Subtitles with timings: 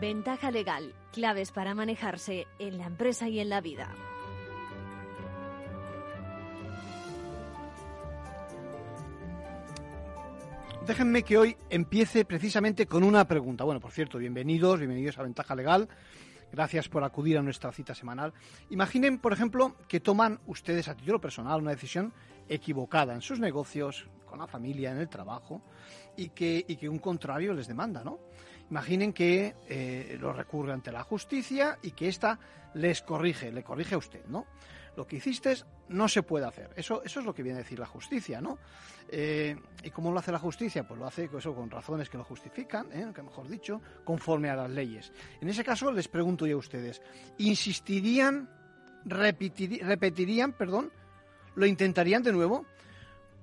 [0.00, 3.92] Ventaja legal, claves para manejarse en la empresa y en la vida.
[10.86, 13.64] Déjenme que hoy empiece precisamente con una pregunta.
[13.64, 15.88] Bueno, por cierto, bienvenidos, bienvenidos a Ventaja Legal.
[16.52, 18.32] Gracias por acudir a nuestra cita semanal.
[18.70, 22.12] Imaginen, por ejemplo, que toman ustedes a título personal una decisión
[22.48, 25.60] equivocada en sus negocios, con la familia, en el trabajo,
[26.16, 28.18] y que, un contrario les demanda, ¿no?
[28.70, 32.38] Imaginen que eh, lo recurre ante la justicia y que ésta
[32.74, 34.46] les corrige, le corrige a usted, ¿no?
[34.96, 35.54] Lo que hiciste
[35.88, 36.70] no se puede hacer.
[36.76, 38.58] Eso, eso es lo que viene a decir la justicia, ¿no?
[39.08, 40.86] Eh, ¿Y cómo lo hace la justicia?
[40.86, 43.10] Pues lo hace eso, con razones que lo justifican, ¿eh?
[43.14, 45.12] que mejor dicho, conforme a las leyes.
[45.40, 47.00] En ese caso les pregunto yo a ustedes,
[47.38, 48.50] ¿insistirían,
[49.04, 50.90] repetirían, perdón,
[51.54, 52.66] lo intentarían de nuevo?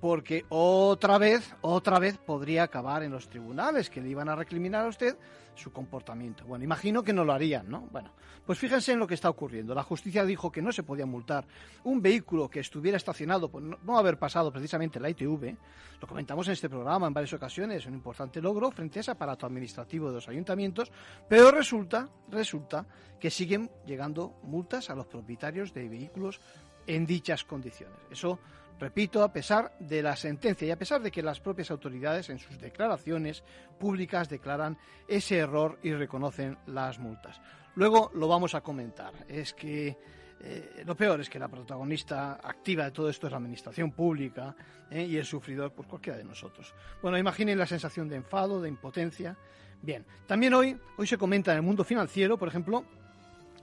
[0.06, 4.84] Porque otra vez, otra vez podría acabar en los tribunales que le iban a recriminar
[4.84, 5.16] a usted
[5.56, 6.44] su comportamiento.
[6.44, 7.88] Bueno, imagino que no lo harían, ¿no?
[7.90, 8.12] Bueno,
[8.46, 9.74] pues fíjense en lo que está ocurriendo.
[9.74, 11.44] La justicia dijo que no se podía multar
[11.82, 15.56] un vehículo que estuviera estacionado por no haber pasado precisamente la ITV.
[16.00, 19.44] Lo comentamos en este programa en varias ocasiones, un importante logro frente a ese aparato
[19.44, 20.92] administrativo de los ayuntamientos,
[21.28, 22.86] pero resulta, resulta
[23.18, 26.40] que siguen llegando multas a los propietarios de vehículos
[26.86, 27.98] en dichas condiciones.
[28.08, 28.38] Eso
[28.78, 32.38] Repito, a pesar de la sentencia y a pesar de que las propias autoridades en
[32.38, 33.42] sus declaraciones
[33.78, 34.76] públicas declaran
[35.08, 37.40] ese error y reconocen las multas.
[37.74, 39.14] Luego lo vamos a comentar.
[39.28, 39.96] Es que
[40.40, 44.54] eh, lo peor es que la protagonista activa de todo esto es la administración pública
[44.90, 46.74] eh, y el sufridor, pues cualquiera de nosotros.
[47.00, 49.36] Bueno, imaginen la sensación de enfado, de impotencia.
[49.80, 52.84] Bien, también hoy, hoy se comenta en el mundo financiero, por ejemplo,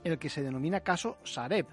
[0.02, 1.66] el que se denomina caso Sareb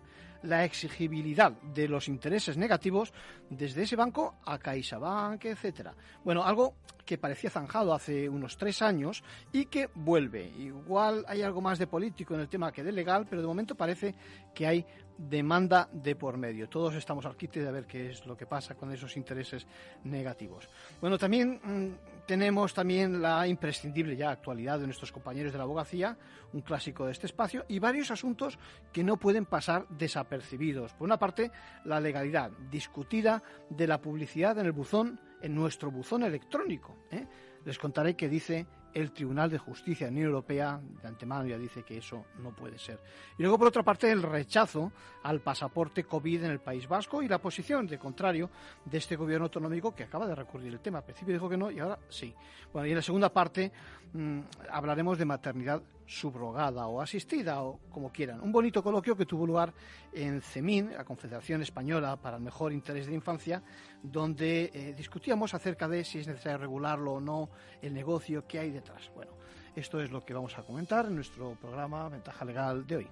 [0.44, 3.14] la exigibilidad de los intereses negativos
[3.50, 5.94] desde ese banco a CaixaBank, etcétera.
[6.24, 10.48] Bueno, algo que parecía zanjado hace unos tres años y que vuelve.
[10.58, 13.76] Igual hay algo más de político en el tema que de legal, pero de momento
[13.76, 14.16] parece
[14.54, 14.86] que hay
[15.18, 16.68] demanda de por medio.
[16.70, 19.68] Todos estamos al quite de ver qué es lo que pasa con esos intereses
[20.04, 20.68] negativos.
[21.00, 26.18] Bueno, también mm, tenemos también la imprescindible ya actualidad de nuestros compañeros de la abogacía,
[26.54, 28.58] un clásico de este espacio, y varios asuntos
[28.94, 30.94] que no pueden pasar desapercibidos.
[30.94, 31.52] Por una parte,
[31.84, 36.96] la legalidad discutida de la publicidad en el buzón, en nuestro buzón electrónico.
[37.12, 37.28] ¿eh?
[37.66, 41.58] Les contaré qué dice el Tribunal de Justicia de la Unión Europea de antemano ya
[41.58, 43.00] dice que eso no puede ser.
[43.38, 44.92] Y luego, por otra parte, el rechazo
[45.24, 48.50] al pasaporte COVID en el País Vasco y la posición, de contrario,
[48.86, 51.00] de este gobierno autonómico que acaba de recurrir el tema.
[51.00, 52.34] Al principio dijo que no y ahora sí.
[52.74, 53.72] Bueno, y en la segunda parte
[54.14, 54.40] mm,
[54.72, 58.42] hablaremos de maternidad subrogada o asistida o como quieran.
[58.42, 59.74] Un bonito coloquio que tuvo lugar
[60.14, 63.64] en CEMIN, la Confederación Española para el Mejor Interés de Infancia,
[64.02, 67.50] donde eh, discutíamos acerca de si es necesario regularlo o no,
[67.82, 69.12] el negocio que hay detrás.
[69.16, 69.34] Bueno,
[69.76, 73.08] esto es lo que vamos a comentar en nuestro programa Ventaja Legal de hoy.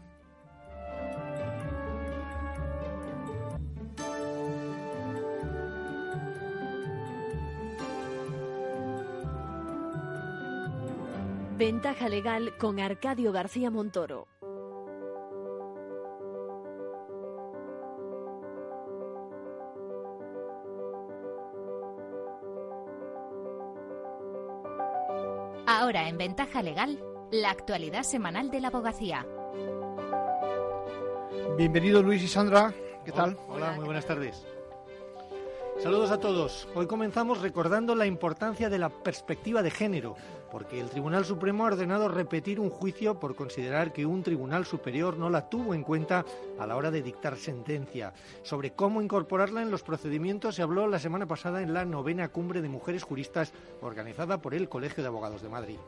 [11.59, 14.29] Ventaja legal con Arcadio García Montoro.
[25.67, 29.27] Ahora en Ventaja Legal, la actualidad semanal de la abogacía.
[31.57, 33.37] Bienvenido Luis y Sandra, ¿qué tal?
[33.49, 34.47] Hola, muy buenas tardes.
[35.81, 36.67] Saludos a todos.
[36.75, 40.17] Hoy comenzamos recordando la importancia de la perspectiva de género,
[40.51, 45.17] porque el Tribunal Supremo ha ordenado repetir un juicio por considerar que un tribunal superior
[45.17, 46.25] no la tuvo en cuenta
[46.59, 48.13] a la hora de dictar sentencia.
[48.43, 52.61] Sobre cómo incorporarla en los procedimientos se habló la semana pasada en la novena cumbre
[52.61, 55.79] de mujeres juristas organizada por el Colegio de Abogados de Madrid.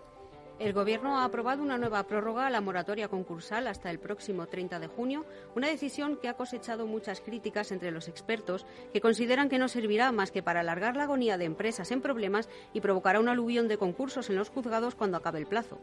[0.60, 4.80] El Gobierno ha aprobado una nueva prórroga a la moratoria concursal hasta el próximo 30
[4.80, 5.26] de junio,
[5.56, 10.12] una decisión que ha cosechado muchas críticas entre los expertos, que consideran que no servirá
[10.12, 13.78] más que para alargar la agonía de empresas en problemas y provocará un aluvión de
[13.78, 15.80] concursos en los juzgados cuando acabe el plazo.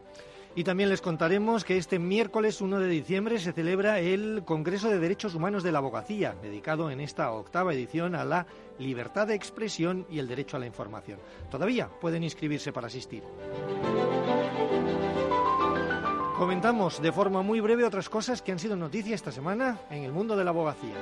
[0.55, 4.99] Y también les contaremos que este miércoles 1 de diciembre se celebra el Congreso de
[4.99, 8.47] Derechos Humanos de la Abogacía, dedicado en esta octava edición a la
[8.79, 11.19] libertad de expresión y el derecho a la información.
[11.51, 13.23] Todavía pueden inscribirse para asistir.
[16.37, 20.13] Comentamos de forma muy breve otras cosas que han sido noticia esta semana en el
[20.13, 20.95] mundo de la abogacía.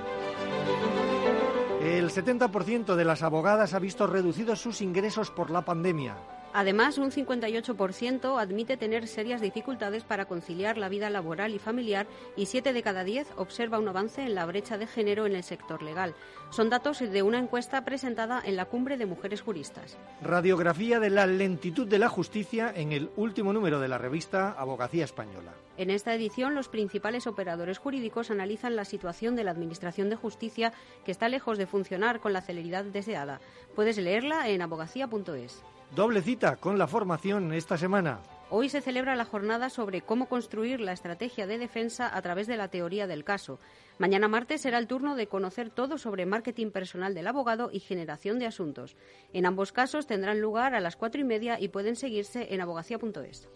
[1.81, 6.15] El 70% de las abogadas ha visto reducidos sus ingresos por la pandemia.
[6.57, 12.47] Además, un 58% admite tener serias dificultades para conciliar la vida laboral y familiar y
[12.47, 15.83] 7 de cada 10 observa un avance en la brecha de género en el sector
[15.83, 16.15] legal.
[16.49, 19.99] Son datos de una encuesta presentada en la Cumbre de Mujeres Juristas.
[20.23, 25.05] Radiografía de la lentitud de la justicia en el último número de la revista Abogacía
[25.05, 25.53] Española.
[25.77, 30.73] En esta edición, los principales operadores jurídicos analizan la situación de la Administración de Justicia,
[31.05, 33.41] que está lejos de funcionar con la celeridad deseada.
[33.75, 35.61] Puedes leerla en abogacía.es.
[35.95, 38.19] Doble cita con la formación esta semana.
[38.49, 42.55] Hoy se celebra la jornada sobre cómo construir la estrategia de defensa a través de
[42.55, 43.59] la teoría del caso.
[43.97, 48.39] Mañana martes será el turno de conocer todo sobre marketing personal del abogado y generación
[48.39, 48.95] de asuntos.
[49.33, 53.49] En ambos casos tendrán lugar a las cuatro y media y pueden seguirse en abogacía.es.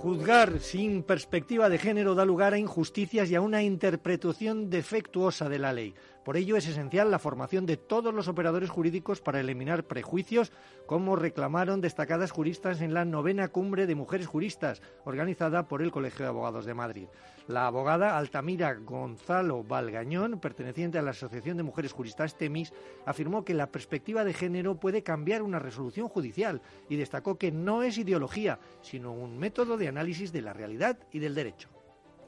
[0.00, 5.58] Juzgar sin perspectiva de género da lugar a injusticias y a una interpretación defectuosa de
[5.58, 5.94] la ley.
[6.24, 10.52] Por ello es esencial la formación de todos los operadores jurídicos para eliminar prejuicios,
[10.84, 16.24] como reclamaron destacadas juristas en la novena cumbre de mujeres juristas, organizada por el Colegio
[16.24, 17.08] de Abogados de Madrid.
[17.48, 22.74] La abogada Altamira Gonzalo Valgañón, perteneciente a la Asociación de Mujeres Juristas TEMIS,
[23.06, 27.82] afirmó que la perspectiva de género puede cambiar una resolución judicial y destacó que no
[27.82, 31.70] es ideología, sino un método de análisis de la realidad y del derecho.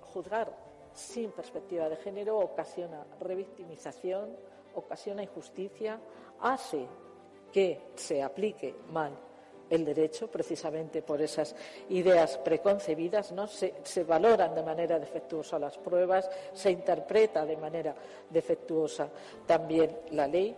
[0.01, 4.37] Juzgar sin perspectiva de género ocasiona revictimización,
[4.75, 6.01] ocasiona injusticia,
[6.41, 6.87] hace
[7.53, 9.13] que se aplique mal
[9.73, 11.57] el derecho, precisamente por esas
[11.89, 13.47] ideas preconcebidas, ¿no?
[13.47, 17.95] Se, se, valoran de manera defectuosa las pruebas, se interpreta de manera
[18.29, 19.09] defectuosa
[19.47, 20.55] también la ley.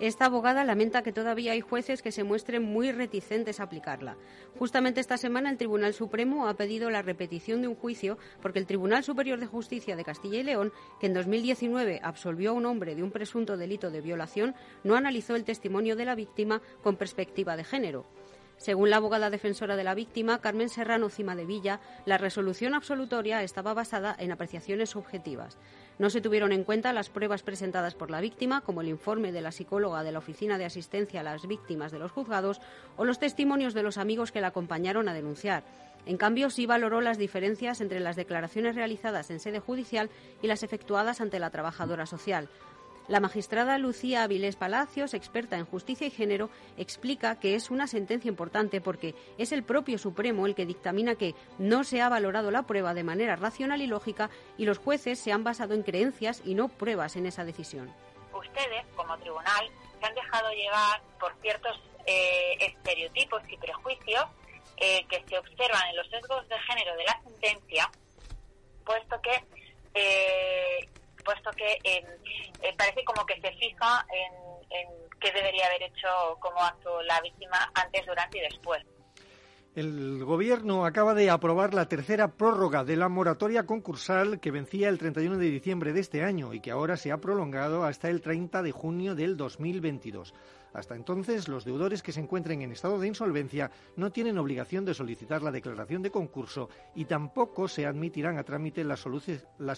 [0.00, 4.16] Esta abogada lamenta que todavía hay jueces que se muestren muy reticentes a aplicarla.
[4.58, 8.66] Justamente esta semana el Tribunal Supremo ha pedido la repetición de un juicio porque el
[8.66, 12.94] Tribunal Superior de Justicia de Castilla y León, que en 2019 absolvió a un hombre
[12.94, 17.56] de un presunto delito de violación, no analizó el testimonio de la víctima con perspectiva
[17.56, 18.21] de género.
[18.62, 23.42] Según la abogada defensora de la víctima, Carmen Serrano Cima de Villa, la resolución absolutoria
[23.42, 25.58] estaba basada en apreciaciones subjetivas.
[25.98, 29.40] No se tuvieron en cuenta las pruebas presentadas por la víctima, como el informe de
[29.40, 32.60] la psicóloga de la Oficina de Asistencia a las Víctimas de los Juzgados
[32.96, 35.64] o los testimonios de los amigos que la acompañaron a denunciar.
[36.06, 40.08] En cambio, sí valoró las diferencias entre las declaraciones realizadas en sede judicial
[40.40, 42.48] y las efectuadas ante la trabajadora social.
[43.12, 46.48] La magistrada Lucía Avilés Palacios, experta en justicia y género,
[46.78, 51.34] explica que es una sentencia importante porque es el propio Supremo el que dictamina que
[51.58, 55.30] no se ha valorado la prueba de manera racional y lógica y los jueces se
[55.30, 57.94] han basado en creencias y no pruebas en esa decisión.
[58.32, 59.70] Ustedes, como tribunal,
[60.00, 64.24] se han dejado llevar por ciertos eh, estereotipos y prejuicios
[64.78, 67.90] eh, que se observan en los sesgos de género de la sentencia,
[68.86, 69.44] puesto que
[69.92, 70.88] eh,
[71.22, 72.04] puesto que eh,
[72.76, 74.88] parece como que se fija en, en
[75.20, 76.08] qué debería haber hecho
[76.40, 78.82] como acto la víctima antes, durante y después.
[79.74, 84.98] El Gobierno acaba de aprobar la tercera prórroga de la moratoria concursal que vencía el
[84.98, 88.62] 31 de diciembre de este año y que ahora se ha prolongado hasta el 30
[88.62, 90.34] de junio del 2022.
[90.72, 94.94] Hasta entonces, los deudores que se encuentren en estado de insolvencia no tienen obligación de
[94.94, 99.00] solicitar la declaración de concurso y tampoco se admitirán a trámite las,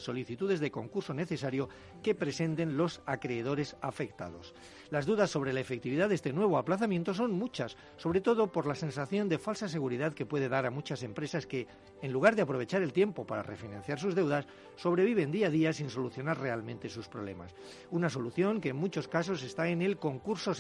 [0.00, 1.68] solicitudes de concurso necesario
[2.02, 4.54] que presenten los acreedores afectados.
[4.94, 8.76] Las dudas sobre la efectividad de este nuevo aplazamiento son muchas, sobre todo por la
[8.76, 11.66] sensación de falsa seguridad que puede dar a muchas empresas que,
[12.00, 15.90] en lugar de aprovechar el tiempo para refinanciar sus deudas, sobreviven día a día sin
[15.90, 17.56] solucionar realmente sus problemas.
[17.90, 20.52] Una solución que en muchos casos está en el concurso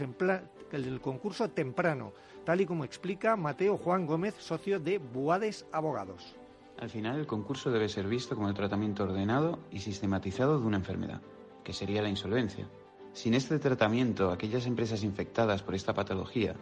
[0.72, 2.12] el concurso temprano,
[2.44, 6.34] tal y como explica Mateo Juan Gómez, socio de Buades Abogados.
[6.80, 10.78] Al final, el concurso debe ser visto como el tratamiento ordenado y sistematizado de una
[10.78, 11.22] enfermedad,
[11.62, 12.68] que sería la insolvencia.
[13.14, 16.56] Sin este tratamiento, aquellas empresas infectadas por esta patología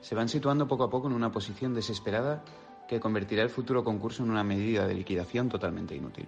[0.00, 2.42] se van situando poco a poco en una posición desesperada
[2.88, 6.26] que convertirá el futuro concurso en una medida de liquidación totalmente inútil.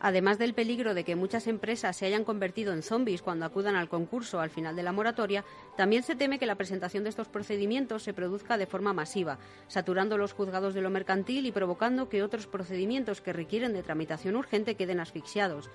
[0.00, 3.88] Además del peligro de que muchas empresas se hayan convertido en zombies cuando acudan al
[3.88, 5.44] concurso al final de la moratoria,
[5.76, 9.38] también se teme que la presentación de estos procedimientos se produzca de forma masiva,
[9.68, 14.36] saturando los juzgados de lo mercantil y provocando que otros procedimientos que requieren de tramitación
[14.36, 15.70] urgente queden asfixiados.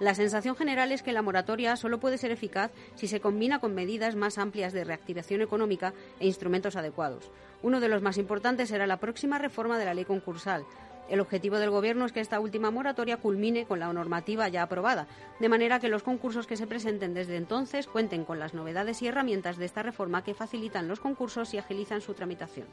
[0.00, 3.74] La sensación general es que la moratoria solo puede ser eficaz si se combina con
[3.74, 7.30] medidas más amplias de reactivación económica e instrumentos adecuados.
[7.62, 10.64] Uno de los más importantes será la próxima reforma de la ley concursal,
[11.08, 15.06] el objetivo del Gobierno es que esta última moratoria culmine con la normativa ya aprobada,
[15.40, 19.06] de manera que los concursos que se presenten desde entonces cuenten con las novedades y
[19.06, 22.66] herramientas de esta reforma que facilitan los concursos y agilizan su tramitación.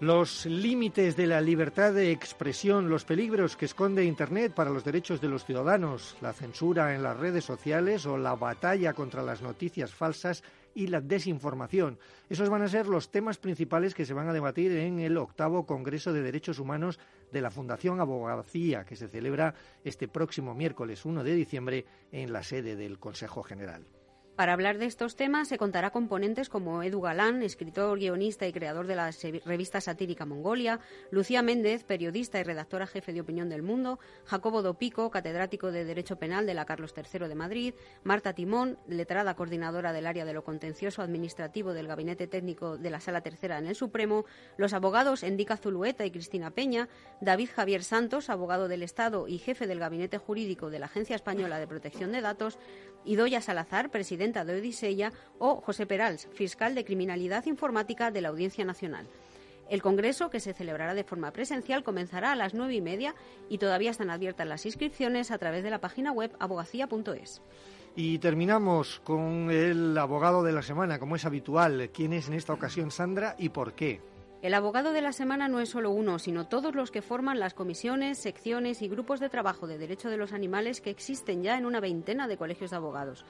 [0.00, 5.20] Los límites de la libertad de expresión, los peligros que esconde Internet para los derechos
[5.20, 9.94] de los ciudadanos, la censura en las redes sociales o la batalla contra las noticias
[9.94, 10.42] falsas
[10.74, 11.98] y la desinformación.
[12.28, 15.64] Esos van a ser los temas principales que se van a debatir en el octavo
[15.64, 16.98] Congreso de Derechos Humanos
[17.30, 22.42] de la Fundación Abogacía, que se celebra este próximo miércoles 1 de diciembre en la
[22.42, 23.84] sede del Consejo General.
[24.36, 28.52] Para hablar de estos temas se contará con ponentes como Edu Galán, escritor, guionista y
[28.52, 29.12] creador de la
[29.44, 30.80] revista satírica Mongolia,
[31.12, 36.16] Lucía Méndez, periodista y redactora jefe de opinión del Mundo, Jacobo Dopico, catedrático de Derecho
[36.16, 40.42] Penal de la Carlos III de Madrid, Marta Timón, letrada coordinadora del área de lo
[40.42, 44.24] contencioso administrativo del Gabinete Técnico de la Sala Tercera en el Supremo,
[44.56, 46.88] los abogados Endica Zulueta y Cristina Peña,
[47.20, 51.60] David Javier Santos, abogado del Estado y jefe del Gabinete Jurídico de la Agencia Española
[51.60, 52.58] de Protección de Datos,
[53.04, 58.64] Idoya Salazar, presidenta de Odisella, o José Perals, fiscal de Criminalidad Informática de la Audiencia
[58.64, 59.06] Nacional.
[59.68, 63.14] El Congreso, que se celebrará de forma presencial, comenzará a las nueve y media
[63.48, 67.40] y todavía están abiertas las inscripciones a través de la página web abogacía.es.
[67.96, 71.90] Y terminamos con el abogado de la semana, como es habitual.
[71.94, 74.00] ¿Quién es en esta ocasión Sandra y por qué?
[74.44, 77.54] El abogado de la semana no es solo uno, sino todos los que forman las
[77.54, 81.64] comisiones, secciones y grupos de trabajo de derecho de los animales que existen ya en
[81.64, 83.24] una veintena de colegios de abogados.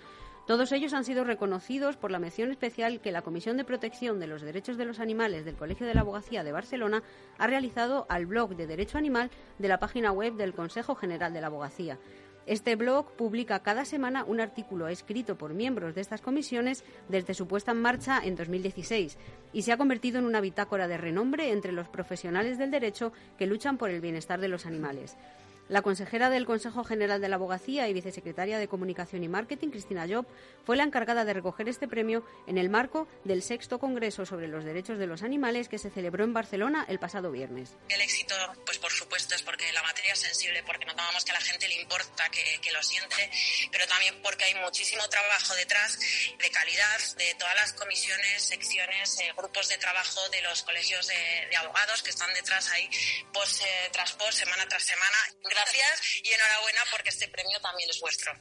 [0.45, 4.27] Todos ellos han sido reconocidos por la mención especial que la Comisión de Protección de
[4.27, 7.05] los Derechos de los Animales del Colegio de la Abogacía de Barcelona
[7.39, 9.31] ha realizado al blog de Derecho Animal
[9.61, 11.97] de la página web del Consejo General de la Abogacía.
[12.47, 17.49] Este blog publica cada semana un artículo escrito por miembros de estas comisiones desde su
[17.49, 19.17] puesta en marcha en 2016
[19.55, 23.47] y se ha convertido en una bitácora de renombre entre los profesionales del derecho que
[23.47, 25.17] luchan por el bienestar de los animales.
[25.69, 30.05] La consejera del Consejo General de la Abogacía y vicesecretaria de Comunicación y Marketing, Cristina
[30.07, 30.27] Job,
[30.67, 34.65] fue la encargada de recoger este premio en el marco del sexto Congreso sobre los
[34.65, 37.77] Derechos de los Animales que se celebró en Barcelona el pasado viernes.
[37.89, 38.35] El éxito,
[38.67, 41.67] pues por supuesto, es porque la materia es sensible, porque notamos que a la gente
[41.67, 43.31] le importa, que, lo siente,
[43.71, 45.99] pero también porque hay muchísimo trabajo detrás
[46.39, 51.57] de calidad de todas las comisiones, secciones, eh, grupos de trabajo de los colegios de,
[51.57, 52.91] abogados que están detrás ahí
[53.33, 55.17] post eh, tras post, semana tras semana
[55.55, 58.33] gracias y enhorabuena porque este premio también es vuestro.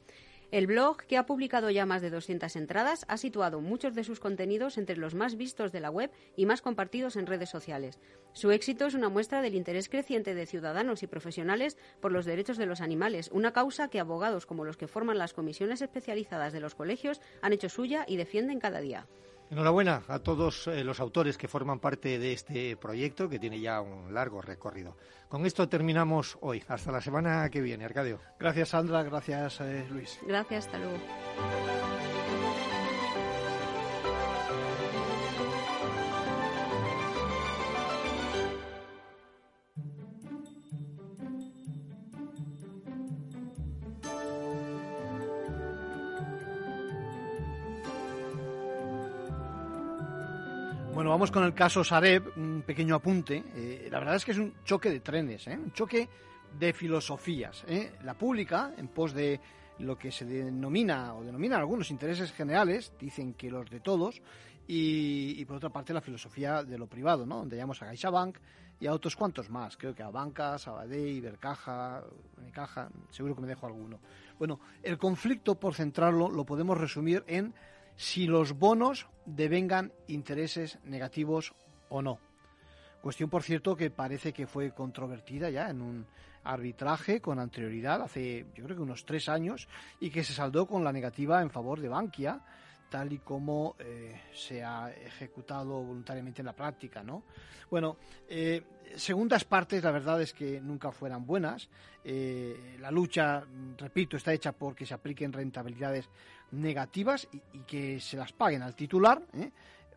[0.53, 4.19] El blog, que ha publicado ya más de 200 entradas, ha situado muchos de sus
[4.19, 7.97] contenidos entre los más vistos de la web y más compartidos en redes sociales.
[8.33, 12.57] Su éxito es una muestra del interés creciente de ciudadanos y profesionales por los derechos
[12.57, 16.59] de los animales, una causa que abogados como los que forman las comisiones especializadas de
[16.59, 19.07] los colegios han hecho suya y defienden cada día.
[19.53, 23.81] Enhorabuena a todos eh, los autores que forman parte de este proyecto que tiene ya
[23.81, 24.97] un largo recorrido.
[25.29, 26.63] Con esto terminamos hoy.
[26.67, 28.19] Hasta la semana que viene, Arcadio.
[28.39, 29.03] Gracias, Sandra.
[29.03, 30.19] Gracias, eh, Luis.
[30.25, 30.97] Gracias, hasta luego.
[51.13, 53.43] Vamos con el caso Sareb, un pequeño apunte.
[53.55, 55.55] Eh, la verdad es que es un choque de trenes, ¿eh?
[55.55, 56.09] un choque
[56.57, 57.63] de filosofías.
[57.67, 57.91] ¿eh?
[58.03, 59.39] La pública, en pos de
[59.77, 64.23] lo que se denomina o denominan algunos intereses generales, dicen que los de todos,
[64.67, 67.37] y, por otra parte la filosofía de lo privado, ¿no?
[67.37, 68.39] donde llamamos a CaixaBank
[68.79, 72.03] y a otros cuantos más, creo que a Banca, Sabadell, Ibercaja,
[72.39, 73.99] Unicaja, seguro que me dejo alguno.
[74.39, 77.53] Bueno, el conflicto, por centrarlo, lo podemos resumir en
[77.95, 81.53] si los bonos devengan intereses negativos
[81.89, 82.19] o no.
[83.01, 86.05] Cuestión, por cierto, que parece que fue controvertida ya en un
[86.45, 89.67] arbitraje con anterioridad, hace yo creo que unos tres años,
[89.99, 92.41] y que se saldó con la negativa en favor de Bankia,
[92.89, 97.23] tal y como eh, se ha ejecutado voluntariamente en la práctica, ¿no?
[97.71, 97.97] Bueno,
[98.29, 98.61] eh,
[98.95, 101.69] segundas partes, la verdad es que nunca fueran buenas.
[102.03, 103.43] Eh, la lucha,
[103.77, 106.07] repito, está hecha porque se apliquen rentabilidades
[106.53, 109.21] negativas y, y que se las paguen al titular.
[109.33, 109.51] ¿eh?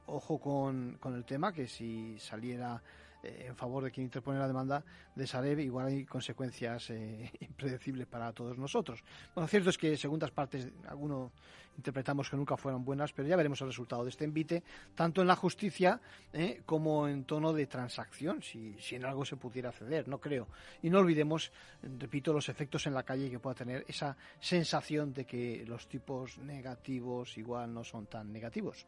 [0.07, 2.83] Ojo con, con, el tema, que si saliera
[3.23, 8.07] eh, en favor de quien interpone la demanda de Sareb, igual hay consecuencias eh, impredecibles
[8.07, 9.03] para todos nosotros.
[9.35, 11.33] Bueno, cierto es que segundas partes, algunos
[11.77, 14.63] interpretamos que nunca fueron buenas, pero ya veremos el resultado de este envite,
[14.95, 16.01] tanto en la justicia
[16.33, 20.49] eh, como en tono de transacción, si, si en algo se pudiera ceder, no creo.
[20.83, 21.53] Y no olvidemos,
[21.99, 26.39] repito, los efectos en la calle que pueda tener esa sensación de que los tipos
[26.39, 28.87] negativos igual no son tan negativos.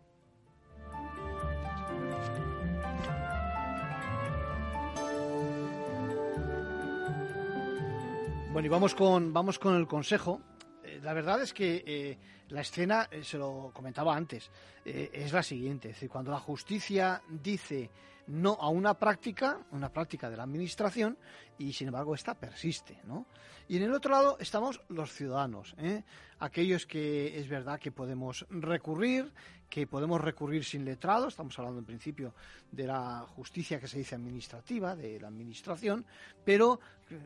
[8.58, 10.40] Bueno, y vamos con, vamos con el consejo.
[10.82, 14.50] Eh, la verdad es que eh, la escena, eh, se lo comentaba antes,
[14.84, 15.90] es la siguiente.
[15.90, 17.88] Es decir, cuando la justicia dice
[18.28, 21.18] no a una práctica, una práctica de la administración,
[21.58, 23.26] y sin embargo esta persiste, ¿no?
[23.68, 26.02] Y en el otro lado estamos los ciudadanos, ¿eh?
[26.38, 29.30] aquellos que es verdad que podemos recurrir,
[29.68, 32.35] que podemos recurrir sin letrado, estamos hablando en principio
[32.73, 36.06] de la justicia que se dice administrativa, de la administración,
[36.44, 36.80] pero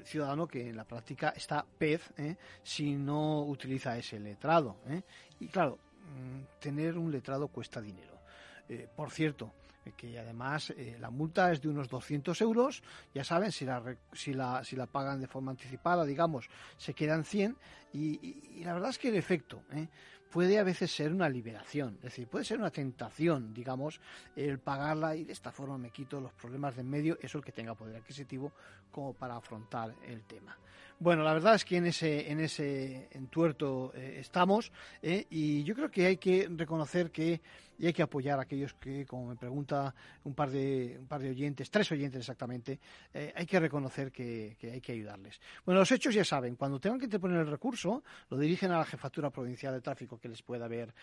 [0.05, 2.37] ciudadano que en la práctica está pez ¿eh?
[2.63, 4.79] si no utiliza ese letrado.
[4.89, 5.03] ¿eh?
[5.41, 8.21] Y claro, mm, tener un letrado cuesta dinero.
[8.69, 9.53] Eh, por cierto,
[9.91, 14.33] que además eh, la multa es de unos 200 euros, ya saben, si la, si
[14.33, 17.57] la, si la pagan de forma anticipada, digamos, se quedan 100
[17.95, 19.89] y, la verdad es que el efecto ¿eh?
[20.31, 24.01] puede a veces ser una liberación, es decir, puede ser una tentación, digamos,
[24.37, 27.45] el pagarla y de esta forma me quito los problemas de en medio, eso el
[27.45, 28.53] que tenga poder adquisitivo
[28.91, 30.57] como para afrontar el tema.
[31.03, 34.71] Bueno, la verdad es que en ese, en ese entuerto eh, estamos
[35.03, 37.41] eh, y yo creo que hay que reconocer que
[37.79, 39.93] y hay que apoyar a aquellos que, como me pregunta
[40.23, 42.79] un par de, un par de oyentes, tres oyentes exactamente,
[43.13, 45.41] eh, hay que reconocer que, hay que ayudarles.
[45.65, 48.85] Bueno, los hechos ya saben, cuando tengan que interponer el recurso, lo dirigen a la
[48.85, 50.95] Jefatura Provincial de Tráfico que les pueda haber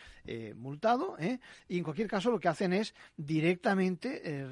[0.55, 1.17] multado
[1.67, 4.47] y en cualquier caso lo que hacen es directamente,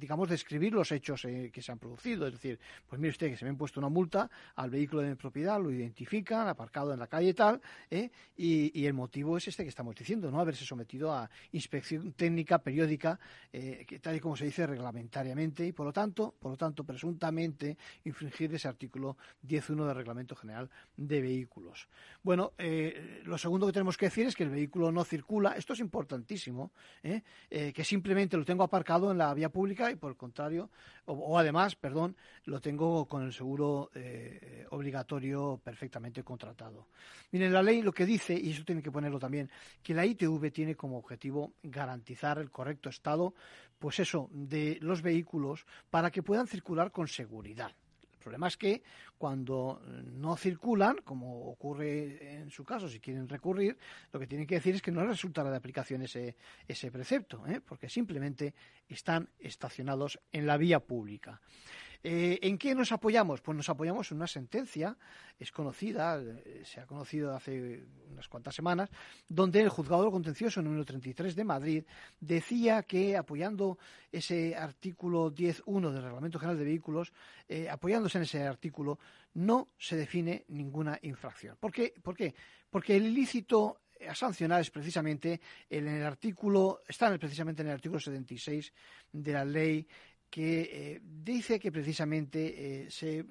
[0.00, 2.26] digamos, describir los hechos que se han producido.
[2.26, 5.02] Es decir, pues mire usted que se me ha puesto una multa al vehículo vehículo
[5.02, 8.10] de mi propiedad, lo identifican, aparcado en la calle tal, ¿eh?
[8.36, 13.20] y, el motivo es este que estamos diciendo, no haberse sometido a inspección técnica periódica,
[13.52, 16.84] eh, que, tal y como se dice reglamentariamente, y por lo tanto, por lo tanto,
[16.84, 21.88] presuntamente infringir ese artículo 10.1 del Reglamento General de Vehículos.
[22.22, 25.74] Bueno, eh, lo segundo que tenemos que decir es que el vehículo no circula, esto
[25.74, 30.70] es importantísimo, que simplemente lo tengo aparcado en la vía pública y por el contrario,
[31.04, 33.90] o, además, perdón, lo tengo con el seguro
[34.78, 36.88] obligatorio perfectamente contratado.
[37.32, 39.50] Miren, la ley lo que dice, y eso tiene que ponerlo también,
[39.82, 43.34] que la ITV tiene como objetivo garantizar el correcto estado,
[43.78, 47.72] pues eso, de los vehículos para que puedan circular con seguridad.
[48.18, 48.82] El problema es que
[49.16, 53.78] cuando no circulan, como ocurre en su caso, si quieren recurrir,
[54.12, 57.60] lo que tienen que decir es que no resultará de aplicación ese, ese precepto, ¿eh?
[57.60, 58.54] porque simplemente
[58.88, 61.40] están estacionados en la vía pública.
[62.02, 63.40] Eh, ¿En qué nos apoyamos?
[63.40, 64.96] Pues nos apoyamos en una sentencia,
[65.38, 68.88] es conocida, eh, se ha conocido hace unas cuantas semanas,
[69.28, 71.84] donde el juzgado contencioso número 33 de Madrid
[72.20, 73.78] decía que apoyando
[74.12, 77.12] ese artículo 10.1 del Reglamento General de Vehículos,
[77.48, 78.98] eh, apoyándose en ese artículo,
[79.34, 81.56] no se define ninguna infracción.
[81.58, 81.94] ¿Por qué?
[82.02, 82.34] ¿Por qué?
[82.70, 88.00] Porque el ilícito a sancionar es precisamente en el artículo, está precisamente en el artículo
[88.00, 88.72] 76
[89.12, 89.86] de la ley
[90.30, 93.24] que eh, dice que precisamente eh, se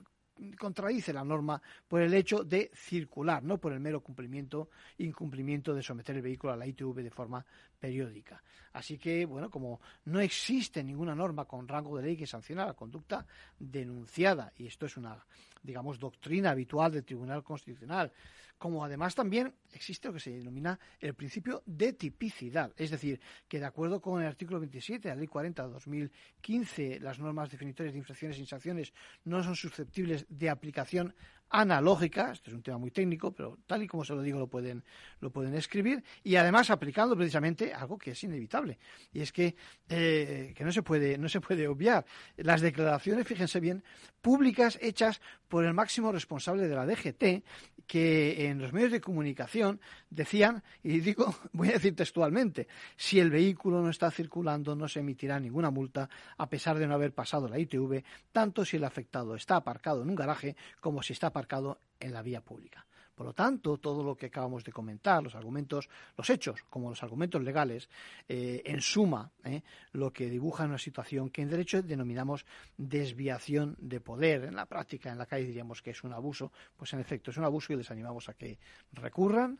[0.58, 5.82] contradice la norma por el hecho de circular, no por el mero cumplimiento, incumplimiento de
[5.82, 7.46] someter el vehículo a la ITV de forma
[7.80, 8.42] periódica.
[8.74, 12.74] Así que, bueno, como no existe ninguna norma con rango de ley que sancione la
[12.74, 13.26] conducta
[13.58, 15.18] denunciada, y esto es una,
[15.64, 18.12] digamos, doctrina habitual del Tribunal Constitucional,
[18.58, 23.60] como además también existe lo que se denomina el principio de tipicidad, es decir, que
[23.60, 27.93] de acuerdo con el artículo 27 de la Ley 40 de 2015, las normas definitorias
[27.93, 28.93] de infracciones y sanciones
[29.26, 31.13] no son susceptibles de aplicación
[31.50, 34.48] analógica, esto es un tema muy técnico, pero tal y como se lo digo lo
[34.48, 34.84] pueden,
[35.22, 38.78] lo pueden escribir, y además aplicando precisamente algo que es inevitable,
[39.13, 39.56] y es que,
[39.89, 42.06] eh, que no, se puede, no se puede obviar.
[42.36, 43.84] Las declaraciones, fíjense bien,
[44.22, 47.43] públicas hechas por el máximo responsable de la DGT,
[47.88, 49.80] que en los medios de comunicación
[50.10, 55.02] decían, y digo, voy a decir textualmente, si el vehículo no está circulando no se
[55.02, 59.36] emitirá ninguna multa a pesar de no haber pasado la ITV, tanto si el afectado
[59.36, 62.87] está aparcado en un garaje como si está aparcado en la vía pública.
[63.17, 67.01] Por lo tanto, todo lo que acabamos de comentar, los argumentos, los hechos, como los
[67.01, 67.89] argumentos legales,
[68.30, 72.45] eh, en suma, eh, lo que dibuja una situación que en derecho denominamos
[72.77, 74.43] desviación de poder.
[74.43, 77.38] En la práctica, en la calle diríamos que es un abuso, pues en efecto es
[77.38, 78.60] un abuso y les animamos a que
[78.93, 79.60] recurran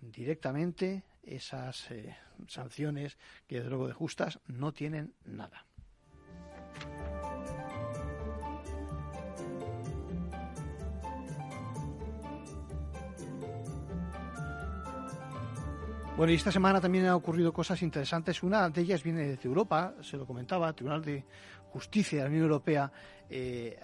[0.00, 2.16] directamente esas eh,
[2.48, 5.66] sanciones que de luego de justas no tienen nada.
[16.16, 18.42] Bueno, y esta semana también han ocurrido cosas interesantes.
[18.42, 21.22] Una de ellas viene desde Europa, se lo comentaba, Tribunal de
[21.70, 22.90] Justicia de la Unión Europea
[23.28, 23.76] eh,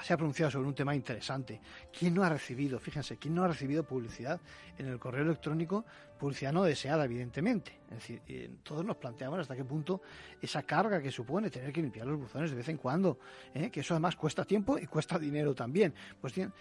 [0.00, 1.60] se ha pronunciado sobre un tema interesante.
[1.92, 4.40] ¿Quién no ha recibido, fíjense, quién no ha recibido publicidad
[4.78, 5.84] en el correo electrónico?
[6.16, 7.80] Publicidad no deseada, evidentemente.
[7.90, 10.02] Es decir, eh, todos nos planteamos hasta qué punto
[10.40, 13.18] esa carga que supone tener que limpiar los buzones de vez en cuando,
[13.52, 13.70] ¿eh?
[13.70, 15.92] que eso además cuesta tiempo y cuesta dinero también.
[16.20, 16.52] Pues tienen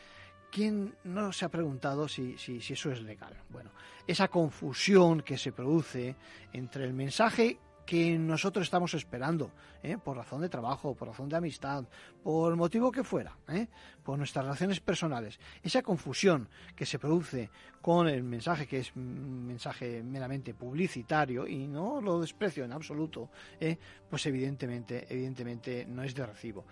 [0.55, 3.33] ¿Quién no se ha preguntado si, si, eso es legal?
[3.49, 3.71] Bueno,
[4.07, 6.15] esa confusión que se produce
[6.53, 9.51] entre el mensaje que nosotros estamos esperando,
[9.83, 9.97] ¿eh?
[10.03, 11.85] por razón de trabajo, por razón de amistad,
[12.23, 13.67] por motivo que fuera, ¿eh?
[14.03, 15.39] por nuestras relaciones personales.
[15.61, 17.49] Esa confusión que se produce
[17.81, 23.29] con el mensaje que es un mensaje meramente publicitario y no lo desprecio en absoluto,
[23.59, 23.77] ¿eh?
[24.09, 26.65] pues evidentemente, evidentemente no es de recibo.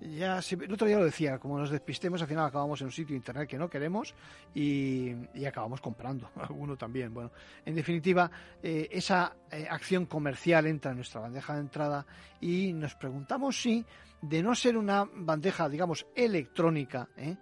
[0.00, 3.16] Ya el otro día lo decía, como nos despistemos al final acabamos en un sitio
[3.16, 4.14] internet que no queremos
[4.54, 7.12] y, y acabamos comprando alguno también.
[7.12, 7.30] Bueno,
[7.66, 8.30] en definitiva,
[8.62, 9.36] esa
[9.68, 12.06] acción comercial entra en nuestra bandeja de entrada
[12.40, 13.84] y nos preguntamos si,
[14.20, 17.36] de no ser una bandeja, digamos, electrónica, ¿eh?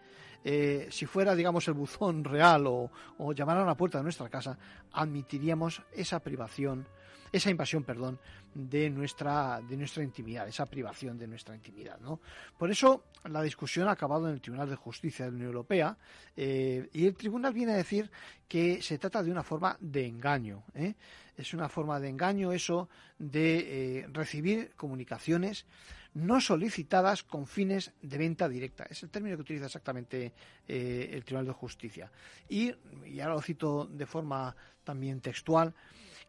[0.48, 4.28] Eh, si fuera, digamos, el buzón real o, o llamar a la puerta de nuestra
[4.28, 4.56] casa,
[4.92, 6.86] admitiríamos esa privación
[7.32, 8.18] esa invasión, perdón,
[8.54, 11.98] de nuestra, de nuestra intimidad, esa privación de nuestra intimidad.
[12.00, 12.20] ¿no?
[12.58, 15.96] Por eso la discusión ha acabado en el Tribunal de Justicia de la Unión Europea
[16.36, 18.10] eh, y el tribunal viene a decir
[18.48, 20.64] que se trata de una forma de engaño.
[20.74, 20.94] ¿eh?
[21.36, 25.66] Es una forma de engaño eso de eh, recibir comunicaciones
[26.14, 28.86] no solicitadas con fines de venta directa.
[28.88, 30.32] Es el término que utiliza exactamente
[30.66, 32.10] el Tribunal de Justicia.
[32.48, 32.72] Y,
[33.04, 35.74] y ahora lo cito de forma también textual,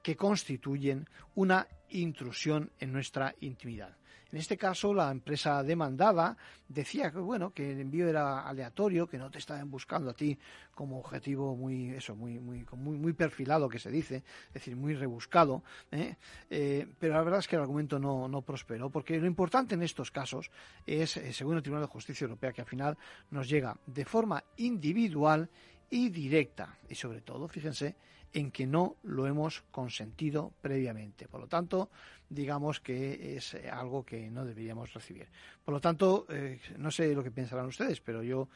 [0.01, 3.97] que constituyen una intrusión en nuestra intimidad.
[4.31, 6.35] En este caso, la empresa demandada
[6.67, 10.37] decía que bueno que el envío era aleatorio, que no te estaban buscando a ti
[10.75, 14.95] como objetivo muy eso muy muy muy, muy perfilado que se dice, es decir, muy
[14.95, 15.63] rebuscado.
[15.91, 16.15] ¿eh?
[16.49, 19.83] Eh, pero la verdad es que el argumento no, no prosperó, porque lo importante en
[19.83, 20.51] estos casos
[20.85, 22.97] es, eh, según el Tribunal de Justicia Europea, que al final
[23.31, 25.49] nos llega de forma individual
[25.89, 27.95] y directa y sobre todo, fíjense,
[28.33, 31.27] en que no lo hemos consentido previamente.
[31.27, 31.89] Por lo tanto,
[32.29, 35.27] digamos que es eh, algo que no deberíamos recibir.
[35.63, 38.49] Por lo tanto, eh, no sé lo que pensarán ustedes, pero yo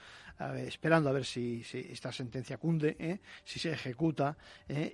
[0.57, 3.19] esperando a ver si, esta sentencia cunde, ¿eh?
[3.43, 4.35] si se ejecuta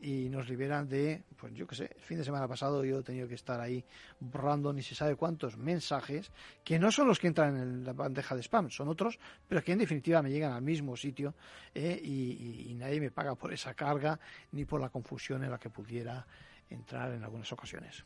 [0.02, 3.04] y nos liberan de, pues yo qué sé, el fin de semana pasado yo he
[3.04, 3.86] tenido que estar ahí
[4.20, 6.34] borrando ni se sabe cuántos mensajes
[6.66, 9.72] que no son los que entran en la bandeja de spam, son otros, pero que
[9.72, 11.34] en definitiva me llegan al mismo sitio
[11.74, 14.20] y nadie me paga por esa carga
[14.52, 16.28] ni por la confusión en la que pudiera
[16.70, 18.04] entrar en algunas ocasiones.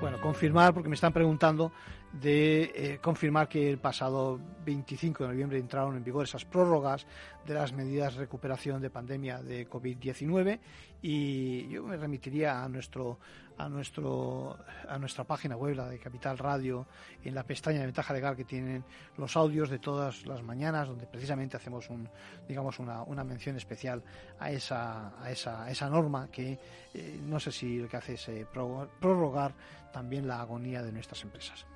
[0.00, 1.72] Bueno, confirmar, porque me están preguntando
[2.12, 7.06] de eh, confirmar que el pasado 25 de noviembre entraron en vigor esas prórrogas
[7.46, 10.58] de las medidas de recuperación de pandemia de COVID-19
[11.02, 13.18] y yo me remitiría a nuestro
[13.56, 14.56] a nuestro
[14.88, 16.86] a nuestra página web la de Capital Radio
[17.24, 18.84] en la pestaña de ventaja legal que tienen
[19.16, 22.08] los audios de todas las mañanas donde precisamente hacemos un
[22.46, 24.02] digamos una, una mención especial
[24.38, 26.58] a esa a esa, a esa norma que
[26.94, 29.54] eh, no sé si lo que hace es eh, prorrogar
[29.92, 31.66] también la agonía de nuestras empresas.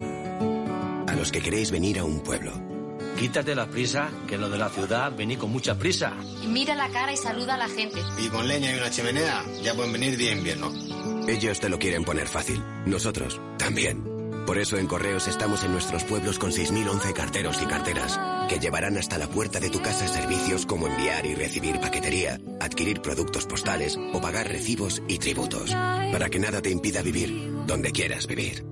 [0.00, 2.52] A los que queréis venir a un pueblo.
[3.18, 6.12] Quítate la prisa, que lo de la ciudad vení con mucha prisa.
[6.46, 8.00] Mira la cara y saluda a la gente.
[8.18, 10.72] Y con leña y una chimenea, ya pueden venir día invierno.
[11.28, 12.62] Ellos te lo quieren poner fácil.
[12.86, 14.12] Nosotros también.
[14.46, 18.96] Por eso en Correos estamos en nuestros pueblos con 6.011 carteros y carteras, que llevarán
[18.96, 23.96] hasta la puerta de tu casa servicios como enviar y recibir paquetería, adquirir productos postales
[24.12, 28.71] o pagar recibos y tributos, para que nada te impida vivir donde quieras vivir.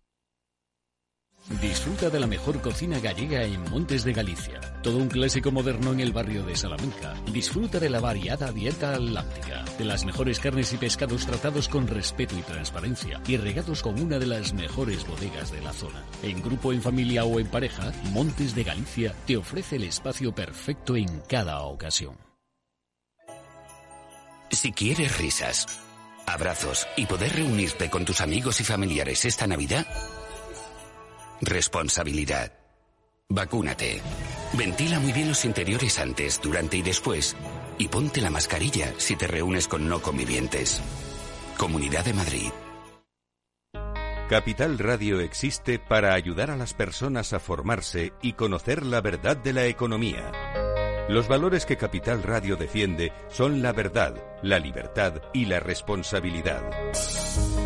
[1.49, 4.61] Disfruta de la mejor cocina gallega en Montes de Galicia.
[4.83, 7.15] Todo un clásico moderno en el barrio de Salamanca.
[7.33, 12.37] Disfruta de la variada dieta atlántica, de las mejores carnes y pescados tratados con respeto
[12.37, 16.03] y transparencia y regados con una de las mejores bodegas de la zona.
[16.23, 20.95] En grupo, en familia o en pareja, Montes de Galicia te ofrece el espacio perfecto
[20.95, 22.15] en cada ocasión.
[24.51, 25.65] Si quieres risas,
[26.27, 29.87] abrazos y poder reunirte con tus amigos y familiares esta Navidad,
[31.41, 32.53] Responsabilidad.
[33.27, 33.99] Vacúnate.
[34.53, 37.35] Ventila muy bien los interiores antes, durante y después.
[37.79, 40.81] Y ponte la mascarilla si te reúnes con no convivientes.
[41.57, 42.49] Comunidad de Madrid.
[44.29, 49.53] Capital Radio existe para ayudar a las personas a formarse y conocer la verdad de
[49.53, 50.31] la economía.
[51.09, 56.61] Los valores que Capital Radio defiende son la verdad, la libertad y la responsabilidad.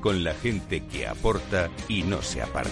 [0.00, 2.70] con la gente que aporta y no se aparta.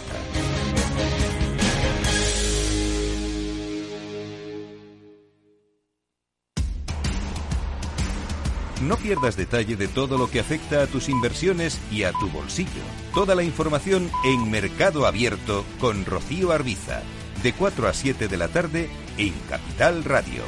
[8.83, 12.83] No pierdas detalle de todo lo que afecta a tus inversiones y a tu bolsillo.
[13.13, 17.03] Toda la información en Mercado Abierto con Rocío Arbiza,
[17.43, 20.45] de 4 a 7 de la tarde en Capital Radio.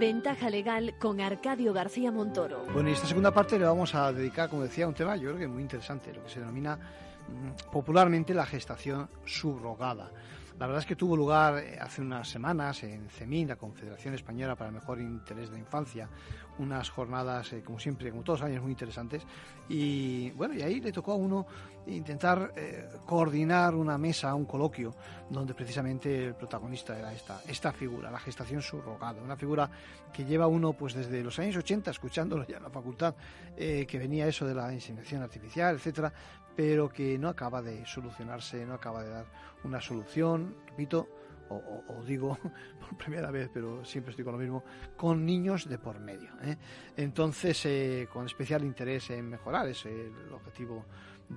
[0.00, 2.64] Ventaja legal con Arcadio García Montoro.
[2.72, 5.28] Bueno, y esta segunda parte le vamos a dedicar, como decía, a un tema yo
[5.28, 10.10] creo que muy interesante, lo que se denomina mm, popularmente la gestación subrogada.
[10.58, 14.56] La verdad es que tuvo lugar eh, hace unas semanas en CEMIN, la Confederación Española
[14.56, 16.08] para el Mejor Interés de la Infancia,
[16.58, 19.22] unas jornadas, eh, como siempre, como todos los años, muy interesantes.
[19.68, 21.46] Y bueno, y ahí le tocó a uno
[21.86, 24.94] intentar eh, coordinar una mesa, un coloquio,
[25.28, 29.70] donde precisamente el protagonista era esta, esta figura, la gestación subrogada, una figura
[30.12, 33.14] que lleva uno pues desde los años 80, escuchándolo ya en la facultad,
[33.56, 36.12] que venía eso de la inseminación artificial, etcétera,
[36.56, 39.26] pero que no acaba de solucionarse, no acaba de dar
[39.64, 41.08] una solución, repito,
[41.50, 42.38] o, digo
[42.80, 44.64] por primera vez, pero siempre estoy con lo mismo,
[44.96, 46.30] con niños de por medio.
[46.42, 46.56] ¿eh?
[46.96, 50.84] Entonces, eh, con especial interés en mejorar, es el objetivo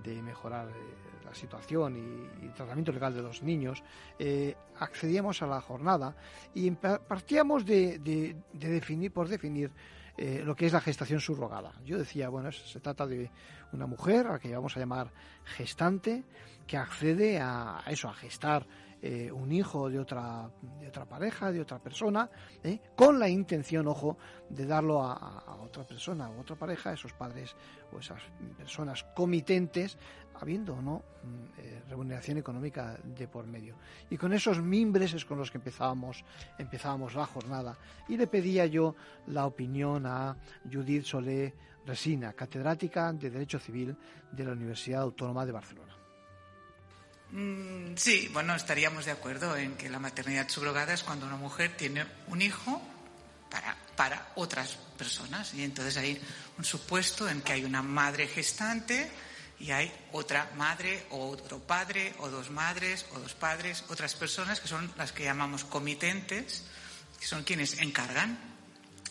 [0.04, 1.96] de mejorar eh, la situación
[2.42, 3.82] y, tratamiento legal de los niños,
[4.78, 6.16] accedíamos a la jornada
[6.54, 8.36] y partíamos de, de
[8.70, 9.72] definir, por definir
[10.16, 11.74] eh, lo que es la gestación subrogada.
[11.84, 13.32] Yo decía, bueno, se trata de
[13.72, 15.12] una mujer a la que vamos a llamar
[15.44, 16.24] gestante,
[16.68, 18.68] que accede a, eso, a gestar
[19.06, 22.30] eh, un hijo de otra, de otra pareja, de otra persona,
[22.64, 22.80] ¿eh?
[22.96, 27.54] con la intención, ojo, de darlo a, otra persona o otra pareja, a esos padres
[27.92, 28.22] o esas
[28.58, 29.98] personas comitentes,
[30.36, 33.76] habiendo o no mm, eh, remuneración económica de por medio.
[34.10, 36.24] Y con esos mimbres es con los que empezábamos,
[36.58, 37.78] empezábamos la jornada.
[38.08, 38.96] Y le pedía yo
[39.28, 40.38] la opinión a
[40.72, 41.54] Judith Solé
[41.86, 43.98] Resina, catedrática de Derecho Civil
[44.32, 45.93] de la Universidad Autónoma de Barcelona.
[47.34, 51.76] Mm, sí, bueno, estaríamos de acuerdo en que la maternidad subrogada es cuando una mujer
[51.76, 52.80] tiene un hijo
[53.50, 55.52] para, para otras personas.
[55.56, 56.22] Y entonces hay
[56.60, 59.10] un supuesto en que hay una madre gestante
[59.60, 64.60] y hay otra madre o otro padre o dos madres o dos padres, otras personas
[64.60, 66.66] que son las que llamamos comitentes,
[67.20, 68.38] que son quienes encargan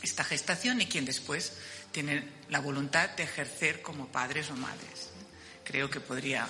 [0.00, 1.54] esta gestación y quien después
[1.90, 5.11] tienen la voluntad de ejercer como padres o madres.
[5.64, 6.48] Creo que podría,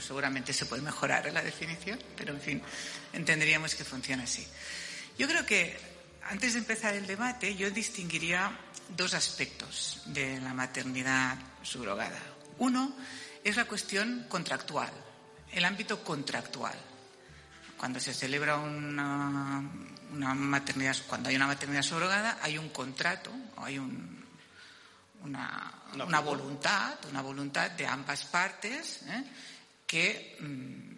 [0.00, 2.62] seguramente se puede mejorar la definición, pero en fin,
[3.12, 4.46] entenderíamos que funciona así.
[5.18, 5.76] Yo creo que
[6.22, 8.50] antes de empezar el debate, yo distinguiría
[8.96, 12.20] dos aspectos de la maternidad subrogada.
[12.58, 12.94] Uno
[13.42, 14.90] es la cuestión contractual,
[15.52, 16.74] el ámbito contractual.
[17.76, 19.62] Cuando se celebra una,
[20.34, 25.72] maternidad, cuando hay una maternidad subrogada, hay un contrato, hay una,
[26.20, 29.24] voluntad, una voluntad de ambas partes ¿eh?
[29.86, 30.94] que mm,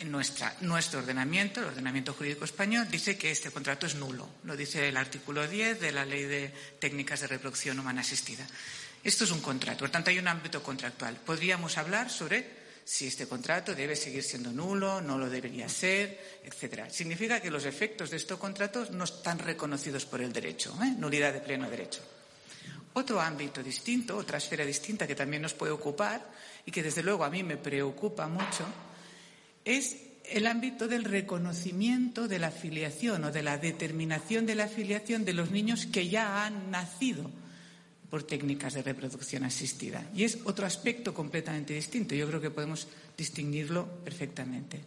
[0.00, 4.30] en nuestro ordenamiento, el ordenamiento jurídico español, dice que este contrato es nulo.
[4.44, 8.46] Lo dice el artículo 10 de la Ley de Técnicas de Reproducción Humana Asistida.
[9.04, 11.16] Esto es un contrato, por tanto hay un ámbito contractual.
[11.16, 16.90] Podríamos hablar sobre si este contrato debe seguir siendo nulo, no lo debería ser, etcétera.
[16.90, 20.94] Significa que los efectos de estos contratos no están reconocidos por el derecho, ¿eh?
[20.96, 22.00] nulidad de pleno derecho.
[22.92, 26.26] Otro ámbito distinto, otra esfera distinta que también nos puede ocupar
[26.66, 28.64] y que desde luego a mí me preocupa mucho,
[29.64, 35.24] es el ámbito del reconocimiento de la afiliación o de la determinación de la afiliación
[35.24, 37.30] de los niños que ya han nacido
[38.10, 40.04] por técnicas de reproducción asistida.
[40.14, 42.14] Y es otro aspecto completamente distinto.
[42.14, 44.80] Yo creo que podemos distinguirlo perfectamente.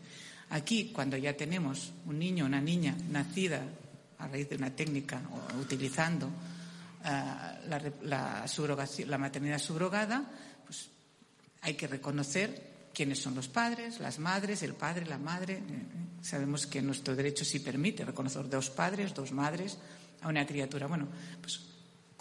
[0.49, 3.63] Aquí, cuando ya tenemos un niño o una niña nacida
[4.19, 6.29] a raíz de una técnica o utilizando
[7.03, 8.45] eh, la,
[9.07, 10.23] la maternidad subrogada,
[10.65, 10.89] pues
[11.61, 15.61] hay que reconocer quiénes son los padres, las madres, el padre, la madre.
[16.21, 19.77] Sabemos que nuestro derecho sí permite reconocer dos padres, dos madres
[20.21, 20.87] a una criatura.
[20.87, 21.07] Bueno,
[21.41, 21.59] pues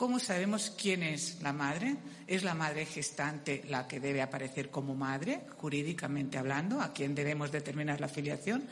[0.03, 1.95] ¿Cómo sabemos quién es la madre?
[2.27, 7.53] ¿Es la madre gestante la que debe aparecer como madre, jurídicamente hablando, a quien debemos
[7.53, 8.65] determinar la filiación?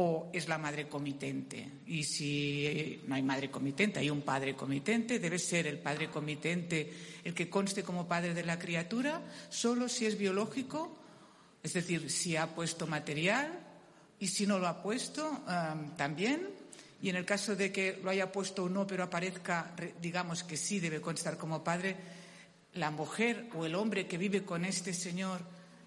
[0.00, 1.68] ¿O es la madre comitente?
[1.86, 6.92] Y si no hay madre comitente, hay un padre comitente, debe ser el padre comitente
[7.24, 10.96] el que conste como padre de la criatura, solo si es biológico,
[11.62, 13.58] es decir, si ha puesto material
[14.20, 15.42] y si no lo ha puesto,
[15.96, 16.48] también
[17.00, 20.56] y en el caso de que lo haya puesto o no, pero aparezca, digamos que
[20.56, 21.96] sí debe constar como padre,
[22.74, 25.40] la mujer o el hombre que vive con este señor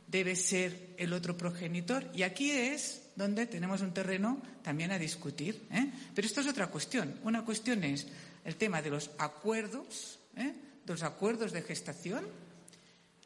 [0.07, 2.09] debe ser el otro progenitor.
[2.13, 5.67] Y aquí es donde tenemos un terreno también a discutir.
[5.71, 5.91] ¿eh?
[6.13, 7.19] Pero esto es otra cuestión.
[7.23, 8.07] Una cuestión es
[8.45, 10.53] el tema de los acuerdos, ¿eh?
[10.85, 12.25] de los acuerdos de gestación,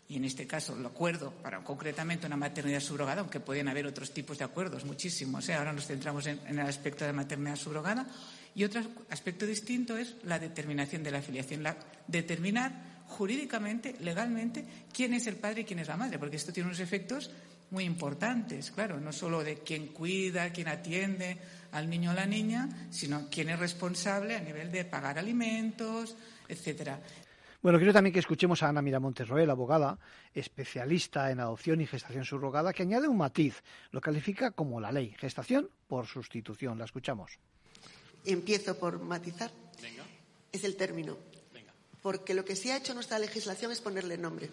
[0.07, 4.13] y en este caso el acuerdo para concretamente una maternidad subrogada, aunque pueden haber otros
[4.13, 5.49] tipos de acuerdos, muchísimos.
[5.49, 5.55] ¿eh?
[5.55, 8.05] Ahora nos centramos en, el aspecto de maternidad subrogada.
[8.53, 11.75] Y otro aspecto distinto es la determinación de la afiliación, la,
[12.07, 16.67] determinar jurídicamente, legalmente, quién es el padre y quién es la madre, porque esto tiene
[16.67, 17.31] unos efectos
[17.75, 21.37] muy importantes, claro, no solo de quién cuida, quién atiende
[21.73, 26.15] al niño o la niña, sino quién es responsable a nivel de pagar alimentos,
[26.47, 27.01] etcétera.
[27.61, 29.99] Bueno, quiero también que escuchemos a Ana Miramontes Roel, abogada,
[30.33, 33.61] especialista en adopción y gestación subrogada, que añade un matiz,
[33.91, 36.79] lo califica como la ley, gestación por sustitución.
[36.79, 37.39] La escuchamos.
[38.23, 39.51] Empiezo por matizar.
[39.81, 40.03] Venga.
[40.49, 41.17] Es el término.
[41.53, 41.73] Venga.
[42.01, 44.49] Porque lo que sí ha hecho nuestra legislación es ponerle nombre,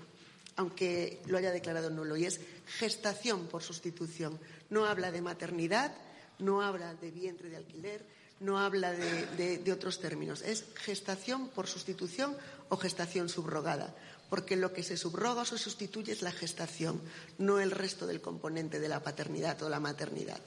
[0.56, 2.40] aunque lo haya declarado nulo, y es
[2.78, 4.38] gestación por sustitución.
[4.70, 5.94] No habla de maternidad,
[6.38, 8.04] no habla de vientre de alquiler,
[8.40, 10.42] no habla de, otros términos.
[10.42, 12.36] Es gestación por sustitución
[12.68, 13.94] o gestación subrogada,
[14.28, 17.00] porque lo que se subroga o se sustituye es la gestación,
[17.38, 20.40] no el resto del componente de la paternidad o la maternidad.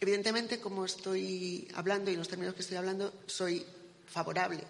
[0.00, 3.66] Evidentemente, como estoy hablando y en los términos que estoy hablando, soy
[4.06, 4.64] favorable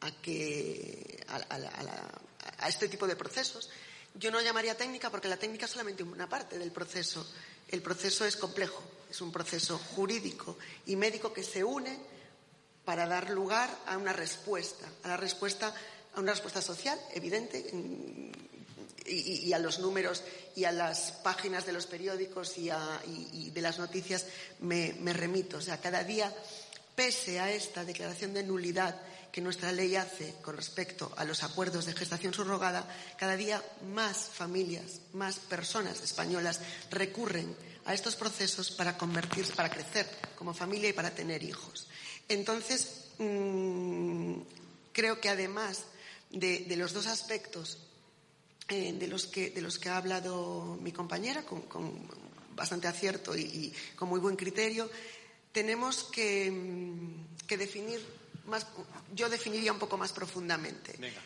[0.00, 3.70] a, que, a este tipo de procesos.
[4.18, 7.24] Yo no llamaría técnica porque la técnica es solamente una parte del proceso.
[7.68, 11.96] El proceso es complejo, es un proceso jurídico y médico que se une
[12.84, 15.72] para dar lugar a una respuesta, a la respuesta,
[16.14, 17.64] a una respuesta social evidente
[19.06, 20.24] y, a los números
[20.56, 24.26] y a las páginas de los periódicos y, a, y de las noticias
[24.60, 25.58] me, me remito.
[25.58, 26.34] O sea, cada día,
[26.96, 29.00] pese a esta declaración de nulidad
[29.32, 33.62] que nuestra ley hace con respecto a los acuerdos de gestación subrogada, cada día
[33.92, 36.60] más familias, más personas españolas
[36.90, 41.86] recurren a estos procesos para convertirse, para crecer como familia y para tener hijos.
[42.28, 44.40] Entonces, mmm,
[44.92, 45.84] creo que además
[46.30, 47.78] de, los dos aspectos
[48.68, 51.62] eh, de, los que, de los que ha hablado mi compañera, con,
[52.54, 54.90] bastante acierto y, con muy buen criterio,
[55.52, 56.52] tenemos que,
[57.46, 58.04] que definir
[58.48, 58.66] más,
[59.14, 60.94] yo definiría un poco más profundamente.
[60.98, 61.20] Venga.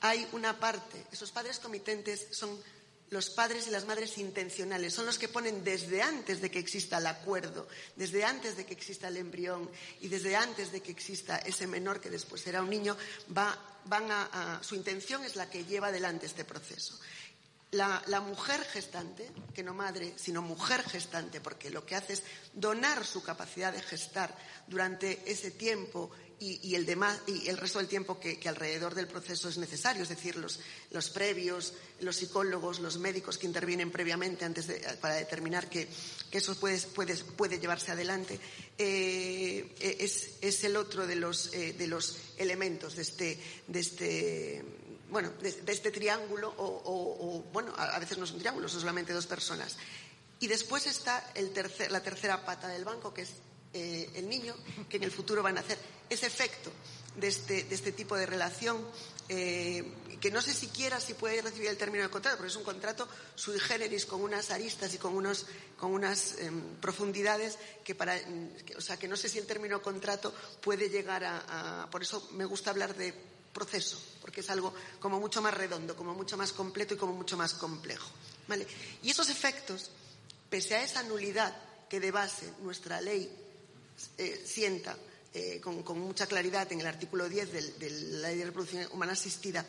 [0.00, 2.58] Hay una parte, esos padres comitentes son
[3.10, 6.98] los padres y las madres intencionales, son los que ponen desde antes de que exista
[6.98, 11.38] el acuerdo, desde antes de que exista el embrión y desde antes de que exista
[11.38, 12.96] ese menor que después será un niño,
[13.36, 16.98] va, van a, a, su intención es la que lleva adelante este proceso.
[17.70, 22.22] La, la, mujer gestante, que no madre, sino mujer gestante, porque lo que hace es
[22.52, 24.32] donar su capacidad de gestar
[24.68, 26.10] durante ese tiempo
[26.44, 30.08] y, el, demás, y el resto del tiempo que, alrededor del proceso es necesario, es
[30.08, 30.60] decir, los,
[31.10, 34.66] previos, los psicólogos, los médicos que intervienen previamente antes
[35.00, 35.88] para determinar que,
[36.30, 38.38] eso puede, llevarse adelante,
[38.76, 44.64] eh, es, es, el otro de los, eh, de los elementos de este, de este
[45.10, 49.76] bueno, este triángulo, o, bueno, a, veces no es un triángulo, son solamente dos personas.
[50.40, 51.24] Y después está
[51.90, 53.30] la tercera pata del banco, que es
[53.74, 54.54] eh, el niño,
[54.88, 55.76] que en el futuro van a hacer
[56.08, 56.70] ese efecto
[57.16, 58.78] de este, de este tipo de relación,
[59.28, 59.84] eh,
[60.20, 63.08] que no sé siquiera si puede recibir el término de contrato, porque es un contrato
[63.34, 65.46] sui generis con unas aristas y con, unos,
[65.78, 68.18] con unas eh, profundidades que para,
[68.76, 72.30] o sea, que no sé si el término contrato puede llegar a, a, por eso
[72.32, 73.12] me gusta hablar de
[73.52, 77.36] proceso, porque es algo como mucho más redondo, como mucho más completo y como mucho
[77.36, 78.10] más complejo.
[78.48, 78.66] ¿vale?
[79.02, 79.90] Y esos efectos,
[80.50, 81.56] pese a esa nulidad
[81.88, 83.30] que de base nuestra ley
[84.18, 84.96] eh, sienta
[85.32, 89.64] eh, con, mucha claridad en el artículo 10 de, la Ley de Reproducción Humana Asistida,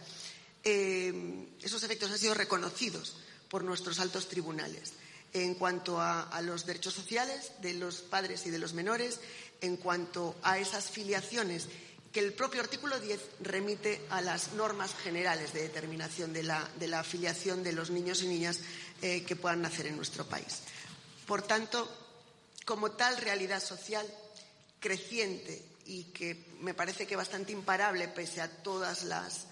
[0.63, 3.17] eh, esos efectos han sido reconocidos
[3.49, 4.93] por nuestros altos tribunales
[5.33, 9.19] en cuanto a, los derechos sociales de los padres y de los menores,
[9.61, 11.67] en cuanto a esas filiaciones
[12.13, 16.87] que el propio artículo 10 remite a las normas generales de determinación de la, de
[16.87, 18.59] la afiliación de los niños y niñas
[19.01, 20.61] que puedan nacer en nuestro país.
[21.27, 22.04] Por tanto,
[22.65, 24.05] como tal realidad social
[24.79, 29.47] creciente y que me parece que bastante imparable pese a todas las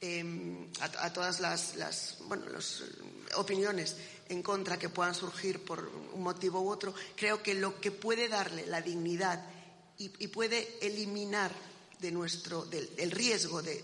[0.00, 2.84] eh, a, todas las, las bueno, los,
[3.34, 3.96] opiniones
[4.28, 8.28] en contra que puedan surgir por un motivo u otro, creo que lo que puede
[8.28, 9.44] darle la dignidad
[9.98, 11.50] y, puede eliminar
[11.98, 13.82] de nuestro, del, el riesgo de,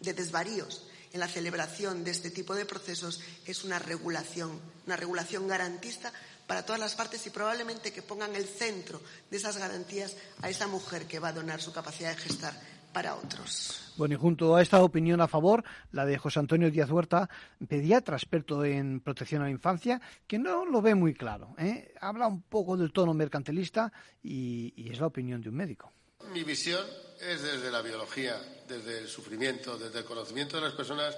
[0.00, 5.46] de desvaríos en la celebración de este tipo de procesos es una regulación, una regulación
[5.46, 6.12] garantista
[6.48, 10.66] para todas las partes y probablemente que pongan el centro de esas garantías a esa
[10.66, 12.54] mujer que va a donar su capacidad de gestar
[12.92, 13.92] para otros.
[13.98, 17.28] Bueno, y junto a esta opinión a favor, la de José Antonio Díaz Huerta,
[17.68, 21.54] pediatra experto en protección a la infancia, que no lo ve muy claro.
[21.58, 21.94] ¿eh?
[22.00, 23.92] Habla un poco del tono mercantilista
[24.22, 25.92] y, y es la opinión de un médico.
[26.32, 26.84] Mi visión
[27.20, 31.14] es desde la biología, desde el sufrimiento, desde el conocimiento de las personas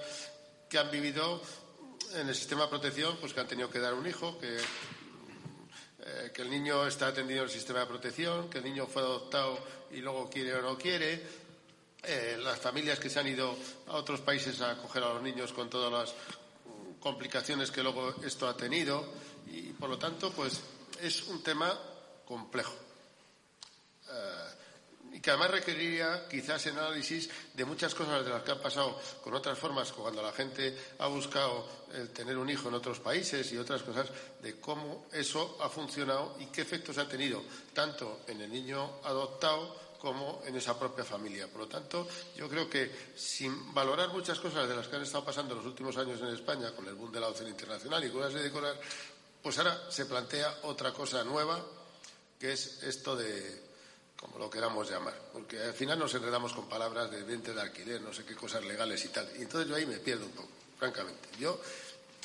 [0.69, 1.41] que han vivido
[2.15, 4.57] en el sistema de protección, pues que han tenido que dar un hijo, que,
[6.03, 9.01] eh, que el niño está atendido en el sistema de protección, que el niño fue
[9.01, 9.59] adoptado
[9.91, 11.21] y luego quiere o no quiere,
[12.03, 13.55] eh, las familias que se han ido
[13.87, 16.15] a otros países a acoger a los niños con todas las
[16.99, 19.05] complicaciones que luego esto ha tenido.
[19.47, 20.61] Y por lo tanto pues
[21.01, 21.77] es un tema
[22.25, 22.73] complejo.
[24.09, 24.60] Eh,
[25.13, 28.99] y que además requeriría quizás el análisis de muchas cosas de las que han pasado
[29.23, 31.67] con otras formas cuando la gente ha buscado
[32.13, 34.07] tener un hijo en otros países y otras cosas
[34.41, 37.43] de cómo eso ha funcionado y qué efectos ha tenido
[37.73, 41.47] tanto en el niño adoptado como en esa propia familia.
[41.47, 45.23] Por lo tanto, yo creo que sin valorar muchas cosas de las que han estado
[45.23, 48.09] pasando en los últimos años en España, con el boom de la adopción internacional y
[48.09, 48.77] cosas de cosas,
[49.43, 51.63] pues ahora se plantea otra cosa nueva,
[52.39, 53.70] que es esto de,
[54.21, 58.01] como lo queramos llamar, porque al final nos enredamos con palabras de venta de alquiler,
[58.01, 59.27] no sé qué cosas legales y tal.
[59.37, 61.27] Y entonces yo ahí me pierdo un poco, francamente.
[61.39, 61.59] Yo,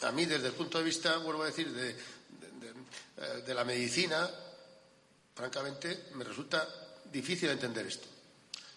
[0.02, 4.30] a mí, desde el punto de vista, vuelvo a decir, de, de, de la medicina,
[5.34, 6.68] francamente, me resulta
[7.10, 8.06] difícil entender esto.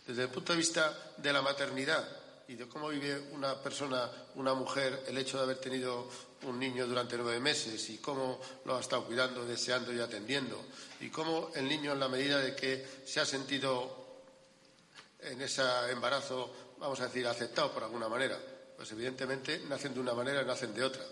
[0.07, 2.07] Desde el punto de vista de la maternidad
[2.49, 6.09] y de cómo vive una persona, una mujer, el hecho de haber tenido
[6.41, 10.59] un niño durante nueve meses y cómo lo ha estado cuidando, deseando y atendiendo,
[10.99, 14.23] y cómo el niño, en la medida de que se ha sentido
[15.19, 18.39] en ese embarazo, vamos a decir, aceptado por alguna manera,
[18.75, 21.05] pues evidentemente nacen de una manera, nacen de otra.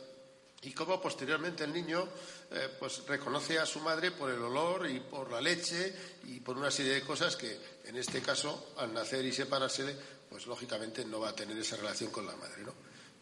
[0.64, 2.08] Y cómo posteriormente el niño
[2.50, 6.58] eh, pues reconoce a su madre por el olor y por la leche y por
[6.58, 11.20] una serie de cosas que en este caso al nacer y separarse pues lógicamente no
[11.20, 12.74] va a tener esa relación con la madre ¿no?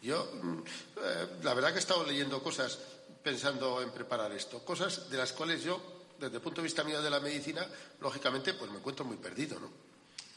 [0.01, 0.59] yo mm,
[0.97, 2.77] eh, la verdad que he estado leyendo cosas
[3.23, 5.81] pensando en preparar esto cosas de las cuales yo
[6.19, 7.67] desde el punto de vista mío de la medicina
[8.01, 9.69] lógicamente pues me encuentro muy perdido ¿no?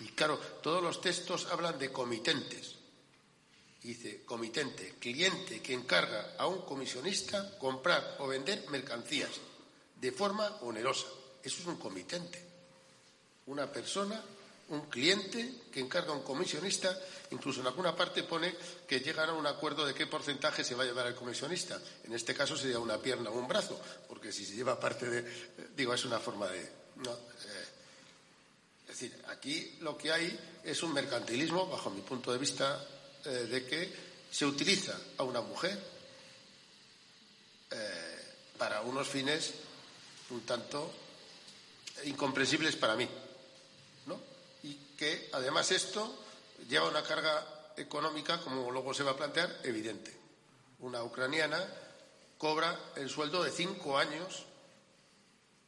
[0.00, 2.78] y claro todos los textos hablan de comitentes
[3.82, 9.30] dice comitente, cliente que encarga a un comisionista comprar o vender mercancías
[9.96, 11.06] de forma onerosa.
[11.42, 12.44] Eso es un comitente.
[13.46, 14.22] Una persona,
[14.68, 16.96] un cliente que encarga a un comisionista,
[17.30, 18.54] incluso en alguna parte pone
[18.86, 21.80] que llegan a un acuerdo de qué porcentaje se va a llevar el comisionista.
[22.04, 25.48] En este caso sería una pierna o un brazo, porque si se lleva parte de.
[25.74, 26.70] Digo, es una forma de.
[26.96, 27.68] No, eh,
[28.82, 32.84] es decir, aquí lo que hay es un mercantilismo, bajo mi punto de vista,
[33.24, 33.92] eh, de que
[34.30, 35.78] se utiliza a una mujer
[37.70, 39.54] eh, para unos fines
[40.30, 40.92] un tanto
[42.04, 43.08] incomprensibles para mí,
[44.98, 46.14] que además esto
[46.68, 50.14] lleva una carga económica, como luego se va a plantear, evidente.
[50.80, 51.66] Una ucraniana
[52.36, 54.44] cobra el sueldo de cinco años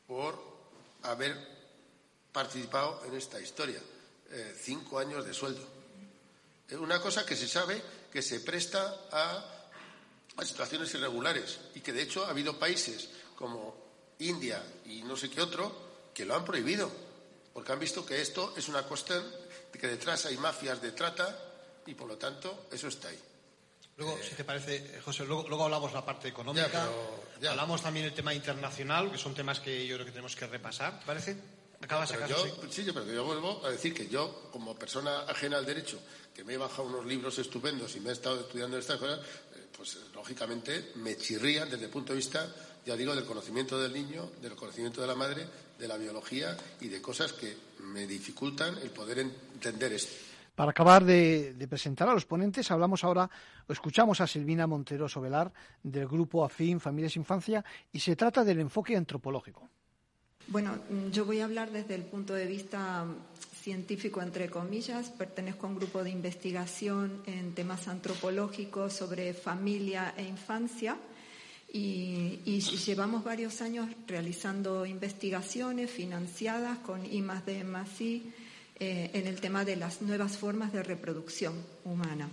[0.07, 0.39] por
[1.05, 1.35] haber
[2.31, 3.81] participado en esta historia.
[4.31, 5.81] Eh, cinco años de sueldo
[6.79, 9.57] una cosa que se sabe que se presta a,
[10.45, 13.77] situaciones irregulares y que de hecho ha habido países como
[14.21, 15.71] India y no sé qué otro
[16.15, 16.91] que lo han prohibido
[17.61, 19.23] porque han visto que esto es una cuestión
[19.71, 21.39] de que detrás hay mafias de trata
[21.85, 23.19] y por lo tanto eso está ahí.
[23.99, 26.89] Luego, si te parece, José, luego, luego hablamos la parte económica,
[27.47, 31.05] hablamos también el tema internacional, que son temas que yo creo que tenemos que repasar,
[31.05, 31.37] ¿parece?
[31.83, 32.83] Acabas yo, sí.
[32.95, 36.01] pero yo vuelvo a decir que yo, como persona ajena al derecho,
[36.35, 39.67] que me he bajado unos libros estupendos y me he estado estudiando estas cosas, eh,
[39.77, 42.49] pues lógicamente me chirrían desde el punto de vista,
[42.87, 45.47] ya digo, del conocimiento del niño, del conocimiento de la madre,
[45.81, 50.13] de la biología y de cosas que me dificultan el poder entender esto.
[50.55, 53.31] Para acabar de, de, presentar a los ponentes, hablamos ahora,
[53.67, 55.51] o escuchamos a Silvina Montero Sobelar
[55.83, 59.71] del grupo AFIN Familias Infancia y se trata del enfoque antropológico.
[60.49, 60.79] Bueno,
[61.13, 63.07] yo voy a hablar desde el punto de vista
[63.63, 65.11] científico, entre comillas.
[65.11, 70.97] Pertenezco a un grupo de investigación en temas antropológicos sobre familia e infancia.
[71.73, 77.63] Y, y, llevamos varios años realizando investigaciones financiadas con I D
[78.83, 81.55] eh, en el tema de las nuevas formas de reproducción
[81.85, 82.29] humana.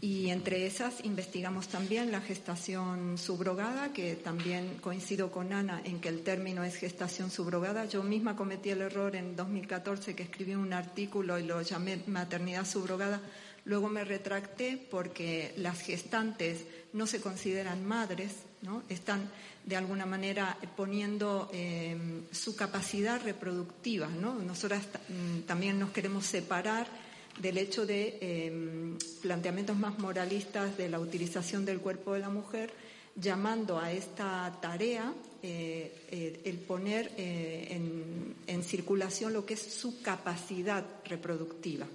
[0.00, 6.08] Y entre esas investigamos también la gestación subrogada, que también coincido con Ana en que
[6.08, 7.84] el término es gestación subrogada.
[7.86, 12.64] Yo misma cometí el error en 2014 que escribí un artículo y lo llamé maternidad
[12.64, 13.20] subrogada.
[13.64, 18.32] Luego me retracté porque las gestantes no se consideran madres,
[18.88, 19.30] están
[19.64, 21.96] de alguna manera poniendo eh,
[22.32, 24.08] su capacidad reproductiva.
[24.08, 24.34] ¿no?
[24.34, 26.86] Nosotras mm, también nos queremos separar
[27.40, 32.72] del hecho de em, planteamientos más moralistas de la utilización del cuerpo de la mujer,
[33.14, 37.68] llamando a esta tarea eh, eh, el poner eh,
[38.46, 41.86] en, circulación lo que es su capacidad reproductiva.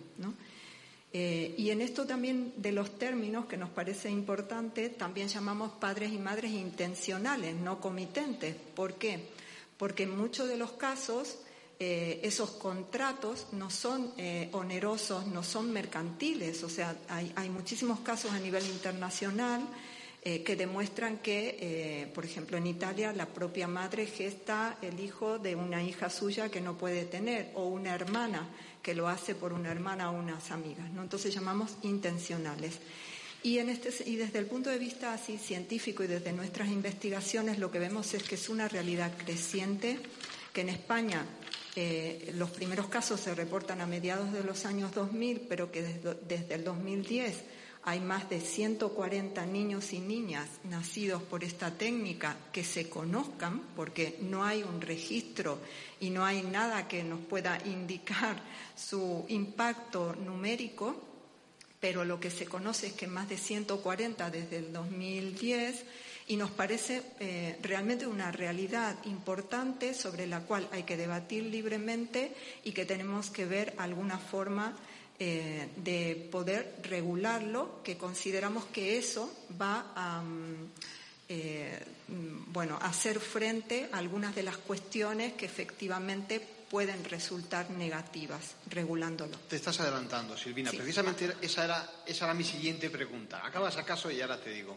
[1.14, 6.18] Y en esto también de los términos que nos parece importante, también llamamos padres y
[6.18, 8.56] madres intencionales, no comitentes.
[8.76, 9.30] ¿Por qué?
[9.78, 11.38] Porque en muchos de los casos
[11.86, 16.64] eh, esos contratos no son eh, onerosos, no son mercantiles.
[16.64, 19.62] O sea, hay, muchísimos casos a nivel internacional
[20.26, 25.56] eh, que demuestran que, por ejemplo, en Italia la propia madre gesta el hijo de
[25.56, 28.48] una hija suya que no puede tener o una hermana
[28.82, 30.86] que lo hace por una hermana o unas amigas.
[30.96, 32.80] Entonces llamamos intencionales.
[33.44, 37.80] Este, y desde el punto de vista así científico y desde nuestras investigaciones lo que
[37.80, 40.00] vemos es que es una realidad creciente,
[40.54, 41.26] que en España
[41.76, 46.56] eh, los primeros casos se reportan a mediados de los años 2000, pero que desde,
[46.56, 47.36] el 2010
[47.86, 54.18] hay más de 140 niños y niñas nacidos por esta técnica que se conozcan, porque
[54.22, 55.60] no hay un registro
[56.00, 58.42] y no hay nada que nos pueda indicar
[58.76, 60.96] su impacto numérico,
[61.80, 65.84] pero lo que se conoce es que más de 140 desde el 2010
[66.28, 72.34] y nos parece eh, realmente una realidad importante sobre la cual hay que debatir libremente
[72.64, 74.74] y que tenemos que ver alguna forma
[75.20, 80.72] eh, de poder regularlo, que consideramos que eso va a, mm,
[81.30, 86.42] eh, mm, bueno, hacer frente a algunas de las cuestiones que efectivamente
[86.74, 89.38] pueden resultar negativas regulándolo.
[89.48, 90.72] Te estás adelantando, Silvina.
[90.72, 93.46] Precisamente esa era, esa era mi siguiente pregunta.
[93.46, 94.76] Acabas acaso y ahora te digo.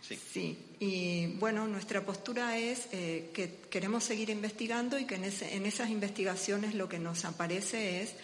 [0.00, 0.16] Sí.
[0.16, 0.58] sí.
[0.80, 5.90] Y bueno, nuestra postura es eh, que queremos seguir investigando y que en, en, esas
[5.90, 8.14] investigaciones lo que nos aparece es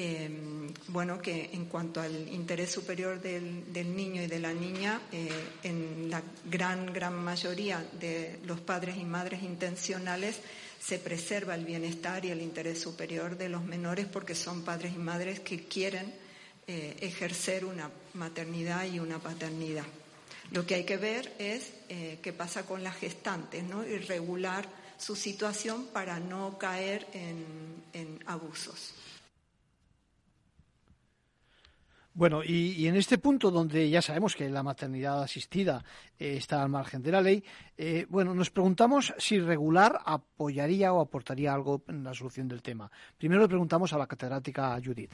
[0.00, 5.28] em, bueno, que en cuanto al interés superior del, niño y de la niña, eh,
[5.64, 10.38] en la gran, gran mayoría de los padres y madres intencionales,
[10.80, 14.98] se preserva el bienestar y el interés superior de los menores porque son padres y
[14.98, 16.14] madres que quieren
[16.68, 19.86] eh, ejercer una maternidad y una paternidad.
[20.52, 23.84] Lo que hay que ver es eh, qué pasa con las gestantes ¿no?
[23.84, 28.94] y regular su situación para no caer en abusos.
[32.18, 35.84] Bueno, y, en este punto donde ya sabemos que la maternidad asistida
[36.18, 37.44] eh, está al margen de la ley,
[37.76, 42.90] eh, bueno, nos preguntamos si regular apoyaría o aportaría algo en la solución del tema.
[43.16, 45.12] Primero le preguntamos a la catedrática Judith.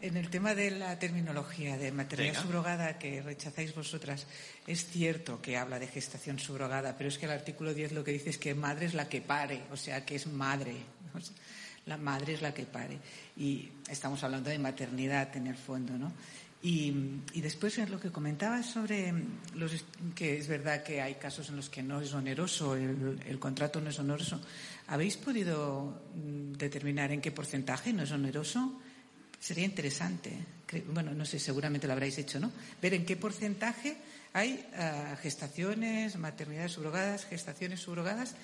[0.00, 4.26] En el tema de la terminología de maternidad subrogada que rechazáis vosotras,
[4.66, 8.10] es cierto que habla de gestación subrogada, pero es que el artículo 10 lo que
[8.10, 10.74] dice es que madre es la que pare, o sea, que es madre
[11.86, 12.98] la madre es la que pare.
[13.36, 16.12] Y estamos hablando de maternidad en el fondo, ¿no?
[16.62, 16.92] Y,
[17.36, 19.14] después lo que comentabas sobre
[19.54, 19.72] los,
[20.14, 23.88] que es verdad que hay casos en los que no es oneroso, el, contrato no
[23.88, 24.40] es oneroso.
[24.88, 28.78] ¿Habéis podido mm, determinar en qué porcentaje no es oneroso?
[29.38, 30.36] Sería interesante.
[30.92, 32.52] Bueno, no sé, seguramente lo habréis hecho, ¿no?
[32.82, 33.96] Ver en qué porcentaje
[34.32, 38.34] hay ah, gestaciones, maternidades subrogadas, gestaciones subrogadas.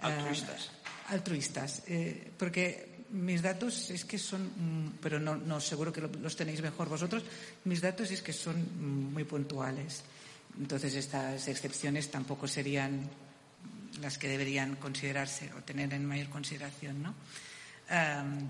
[0.00, 0.70] Ah, altruistas.
[1.08, 1.82] altruistas.
[1.86, 6.62] Eh, porque mis datos es que son, mm, pero no, no seguro que los tenéis
[6.62, 7.24] mejor vosotros,
[7.64, 10.02] mis datos es que son mm, muy puntuales.
[10.58, 13.08] Entonces estas excepciones tampoco serían
[14.00, 17.14] las que deberían considerarse o tener en mayor consideración, ¿no?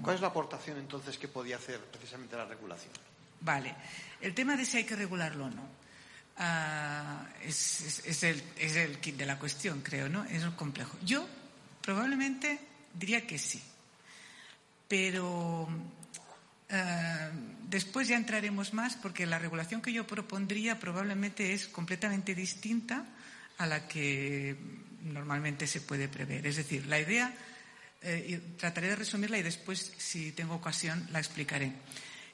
[0.02, 2.92] ¿Cuál es la aportación entonces que podía hacer precisamente la regulación?
[3.40, 3.74] Vale.
[4.20, 5.83] El tema de si hay que regularlo o no.
[6.36, 10.24] Ah, es, el, kit de la cuestión, creo, ¿no?
[10.24, 10.96] Es complejo.
[11.04, 11.28] Yo
[11.80, 12.58] probablemente
[12.94, 13.62] diría que sí
[14.88, 15.68] pero
[16.68, 17.30] eh,
[17.68, 23.04] después ya entraremos más porque la regulación que yo propondría probablemente es completamente distinta
[23.58, 24.56] a la que
[25.02, 26.46] normalmente se puede prever.
[26.46, 27.34] Es decir, la idea,
[28.02, 31.72] eh, trataré de resumirla y después, si tengo ocasión, la explicaré.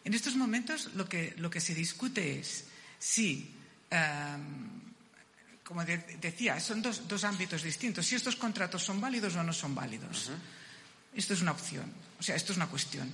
[0.05, 2.65] En estos momentos lo que, lo que se discute es
[2.99, 3.55] si,
[3.91, 4.37] eh,
[5.65, 9.75] como decía, son dos, dos, ámbitos distintos, si estos contratos son válidos o no son
[9.75, 10.31] válidos.
[11.15, 11.87] Esto es una opción,
[12.19, 13.09] o sea, esto es una cuestión.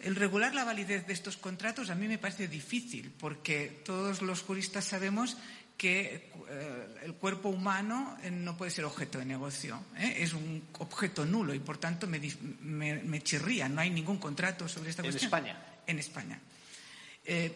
[0.00, 4.42] El regular la validez de estos contratos a mí me parece difícil, porque todos los
[4.42, 5.36] juristas sabemos
[5.76, 10.16] que eh, el cuerpo humano eh, no puede ser objeto de negocio, ¿eh?
[10.18, 15.02] es un objeto nulo y por tanto me, chirría, no hay ningún contrato sobre esta
[15.02, 15.22] cuestión.
[15.22, 15.62] ¿En España?
[15.86, 16.40] En España.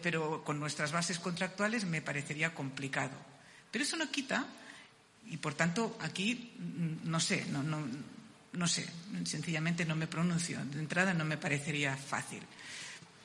[0.01, 3.15] Pero con nuestras bases contractuales me parecería complicado.
[3.71, 4.45] Pero eso no quita,
[5.27, 8.85] y por tanto aquí, mm, no sé, no, no, sé,
[9.25, 10.63] sencillamente no me pronuncio.
[10.65, 12.41] De entrada no me parecería fácil.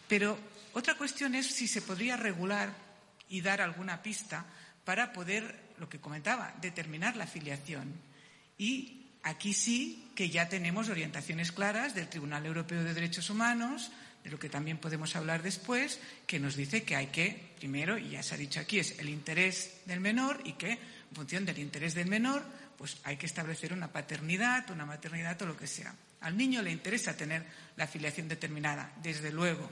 [0.09, 0.39] Pero
[0.77, 2.69] Otra cuestión es si se podría regular
[3.31, 4.45] y dar alguna pista
[4.85, 7.95] para poder, lo que comentaba, determinar la filiación.
[8.59, 13.91] Y aquí sí que ya tenemos orientaciones claras del Tribunal Europeo de Derechos Humanos,
[14.27, 18.11] de lo que también podemos hablar después, que nos dice que hay que, primero, y
[18.11, 21.61] ya se ha dicho aquí, es el interés del menor y que, en función del
[21.61, 22.43] interés del menor,
[22.77, 25.95] pues hay que establecer una paternidad, una maternidad o lo que sea.
[26.23, 27.47] Al niño le interesa tener
[27.77, 29.71] la filiación determinada, desde luego.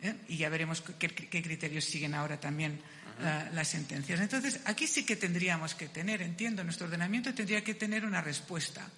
[0.00, 0.14] ¿eh?
[0.28, 2.80] Y ya veremos qué, criterios siguen ahora también
[3.20, 4.18] uh, las sentencias.
[4.18, 8.88] Entonces, aquí sí que tendríamos que tener, entiendo, nuestro ordenamiento tendría que tener una respuesta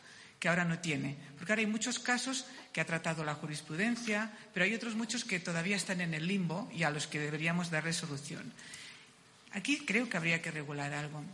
[0.46, 1.16] que ahora no tiene.
[1.36, 5.40] Porque ahora hay muchos casos que ha tratado la jurisprudencia, pero hay otros muchos que
[5.40, 8.52] todavía están en el limbo y a los que deberíamos dar resolución.
[9.50, 11.24] Aquí creo que habría que regular algo.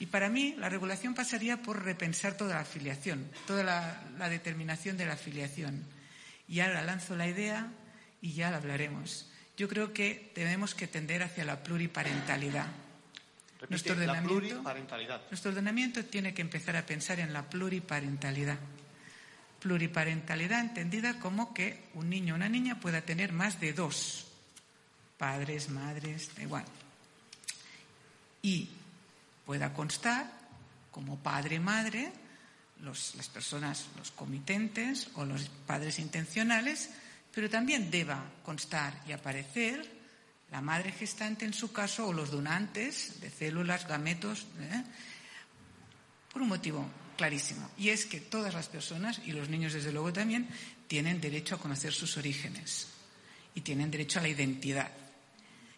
[0.00, 5.04] Y para mí la regulación pasaría por repensar toda la afiliación, toda la, determinación de
[5.04, 5.84] la afiliación.
[6.48, 7.68] Y ahora lanzo la idea
[8.22, 9.28] y ya la hablaremos.
[9.58, 12.68] Yo creo que tenemos que tender hacia la pluriparentalidad.
[13.68, 15.22] Nuestro ordenamiento, pluriparentalidad.
[15.30, 18.58] Nuestro ordenamiento tiene que empezar a pensar en la pluriparentalidad.
[19.60, 24.26] Pluriparentalidad entendida como que un niño o una niña pueda tener más de dos
[25.16, 26.64] padres, madres, da igual.
[28.42, 28.68] Y
[29.46, 30.30] pueda constar
[30.90, 32.12] como padre-madre
[32.82, 36.90] las personas, los comitentes o los padres intencionales,
[37.34, 39.93] pero también deba constar y aparecer
[40.54, 44.84] la madre gestante en su caso o los donantes de células, gametos, ¿eh?
[46.32, 47.68] por un motivo clarísimo.
[47.76, 50.46] Y es que todas las personas, y los niños desde luego también,
[50.86, 52.86] tienen derecho a conocer sus orígenes
[53.56, 54.92] y tienen derecho a la identidad.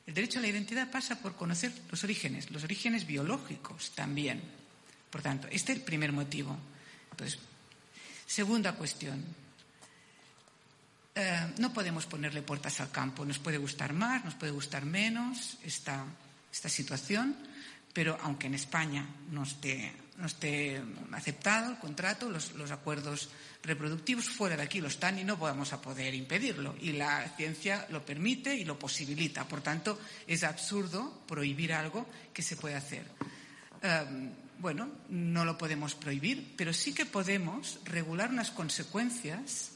[0.06, 4.42] El derecho a la identidad pasa por conocer los orígenes, los orígenes biológicos también.
[5.08, 6.54] Por tanto, este es el primer motivo.
[7.12, 7.38] Entonces,
[8.26, 9.24] segunda cuestión.
[11.18, 13.24] Eh, no podemos ponerle puertas al campo.
[13.24, 16.04] Nos puede gustar más, nos puede gustar menos esta,
[16.50, 17.34] situación,
[17.94, 23.30] pero aunque en España no esté, no esté aceptado el contrato, los, los acuerdos
[23.62, 26.76] reproductivos fuera de aquí lo están y no vamos a poder impedirlo.
[26.82, 29.48] Y la ciencia lo permite y lo posibilita.
[29.48, 33.06] Por tanto, es absurdo prohibir algo que se puede hacer.
[33.80, 39.75] Em, bueno, no lo podemos prohibir, pero sí que podemos regular unas consecuencias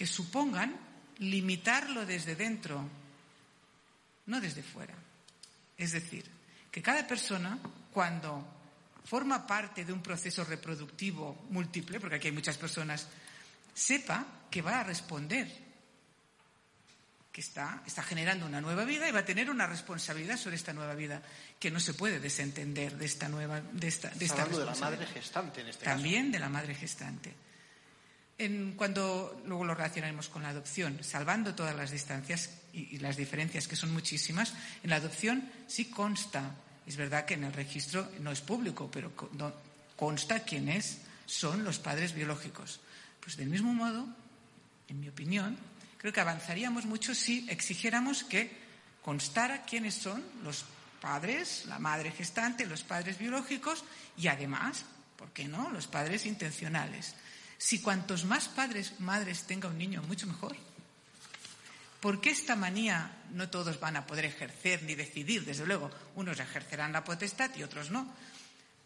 [0.00, 0.72] que supongan
[1.18, 2.80] limitarlo desde dentro,
[4.32, 4.96] no desde fuera.
[5.76, 6.24] Es decir,
[6.72, 7.60] que cada persona,
[7.92, 8.40] cuando
[9.04, 13.08] forma parte de un proceso reproductivo múltiple, porque aquí hay muchas personas,
[13.74, 15.52] sepa que va a responder,
[17.30, 20.72] que está, está generando una nueva vida y va a tener una responsabilidad sobre esta
[20.72, 21.20] nueva vida,
[21.58, 25.06] que no se puede desentender de esta nueva de esta, de esta de la madre
[25.06, 27.49] gestante en este También de la madre gestante.
[28.76, 33.68] Cuando luego lo relacionaremos con la adopción, salvando todas las distancias y, y las diferencias
[33.68, 36.54] que son muchísimas, en la adopción sí consta
[36.90, 39.12] es verdad que en el registro no es público, pero
[39.94, 42.80] consta quiénes son los padres biológicos.
[43.20, 44.08] Pues del mismo modo,
[44.88, 45.56] en mi opinión,
[45.98, 48.50] creo que avanzaríamos mucho si exigiéramos que
[49.02, 50.64] constara quiénes son los
[51.00, 53.84] padres, la madre gestante, los padres biológicos
[54.16, 54.84] y además,
[55.16, 57.14] ¿por qué no?, los padres intencionales.
[57.60, 60.56] Si cuantos más padres, madres tenga un niño, mucho mejor.
[62.00, 65.44] ¿Por qué esta manía no todos van a poder ejercer ni decidir?
[65.44, 68.10] Desde luego, unos ejercerán la potestad y otros no.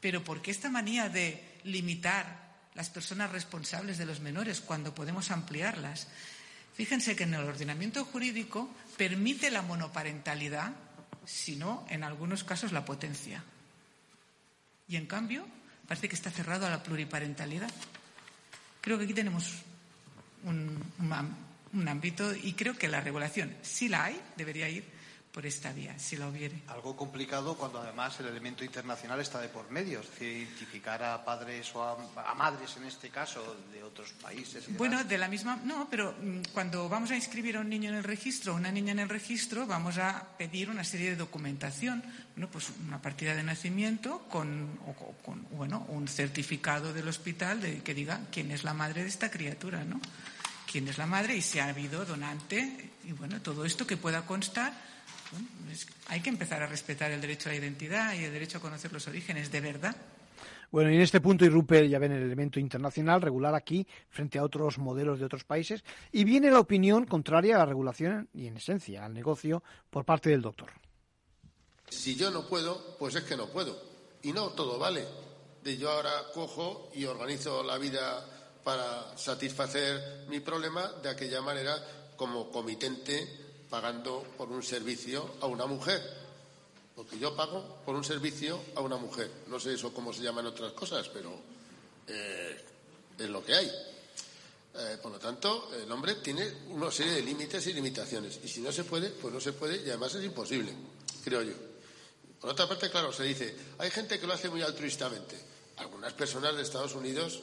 [0.01, 2.27] Pero ¿por qué esta manía de limitar
[2.75, 6.09] las personas responsables de los menores cuando podemos ampliarlas?
[6.75, 10.73] Fíjense que en el ordenamiento jurídico permite la monoparentalidad,
[11.25, 13.45] sino en algunos casos la potencia.
[14.89, 15.47] Y en cambio,
[15.87, 17.71] parece que está cerrado a la pluriparentalidad.
[18.85, 19.63] Creo que aquí tenemos
[20.45, 20.79] un,
[21.73, 24.85] un ámbito y creo que la regulación, si la hay, debería ir
[25.35, 26.63] por esta vía, si la hubiere.
[26.69, 31.25] Algo complicado cuando además el elemento internacional está de por medio, es decir, identificar a
[31.25, 34.65] padres o a, madres en este caso de otros países.
[34.77, 37.97] bueno, de la misma, no, pero mm, cuando vamos a inscribir a un niño en
[37.97, 42.05] el registro o una niña en el registro, vamos a pedir una serie de documentación,
[42.37, 44.79] bueno, pues una partida de nacimiento con,
[45.25, 49.33] con bueno, un certificado del hospital de, que diga quién es la madre de esta
[49.33, 50.01] criatura, ¿no?
[50.71, 54.27] quién es la madre y si ha habido donante y bueno, todo esto que pueda
[54.27, 54.94] constar.
[56.09, 58.93] Hay que empezar a respetar el derecho a la identidad y el derecho a conocer
[58.93, 59.97] los orígenes, de verdad.
[60.71, 64.45] Bueno, y en este punto irrumpe, ya ven, el elemento internacional regular aquí frente a
[64.45, 68.57] otros modelos de otros países y viene la opinión contraria a la regulación y, en
[68.57, 70.71] esencia, al negocio por parte del doctor.
[71.89, 73.81] Si yo no puedo, pues es que no puedo.
[74.23, 75.05] Y no todo vale.
[75.63, 78.27] De yo ahora cojo y organizo la vida
[78.65, 81.75] para satisfacer mi problema de aquella manera
[82.17, 83.44] como comitente
[83.75, 86.01] pagando por un servicio a una mujer.
[86.95, 89.29] Porque yo pago por un servicio a una mujer.
[89.49, 91.35] No sé eso cómo se llaman otras cosas, pero
[92.07, 92.65] eh,
[93.19, 93.67] es lo que hay.
[93.67, 98.39] Eh, por lo tanto, el hombre tiene una serie de límites y limitaciones.
[98.45, 100.73] Y si no se puede, pues no se puede y además es imposible,
[101.25, 101.55] creo yo.
[102.41, 105.37] Por otra parte, claro, se dice, hay gente que lo hace muy altruistamente.
[105.79, 107.43] Algunas personas de Estados Unidos,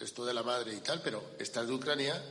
[0.00, 2.22] esto de la madre y tal, pero estas de Ucrania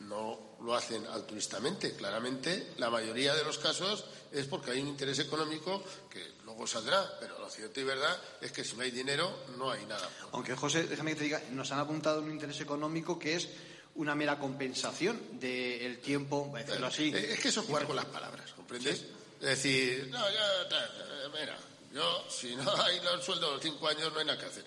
[0.00, 1.94] no lo hacen altruistamente.
[1.94, 7.18] Claramente, la mayoría de los casos es porque hay un interés económico que luego saldrá,
[7.20, 10.08] pero lo cierto y verdad es que si no hay dinero, no hay nada.
[10.32, 13.48] Aunque, José, déjame que te diga, nos han apuntado un interés económico que es
[13.96, 17.12] una mera compensación del tiempo, decirlo así.
[17.14, 19.04] Es que eso es jugar con las palabras, ¿comprendes?
[19.40, 21.58] Es decir, no, ya, mira,
[21.92, 24.64] yo, si no hay los sueldos de los cinco años, no hay nada que hacer.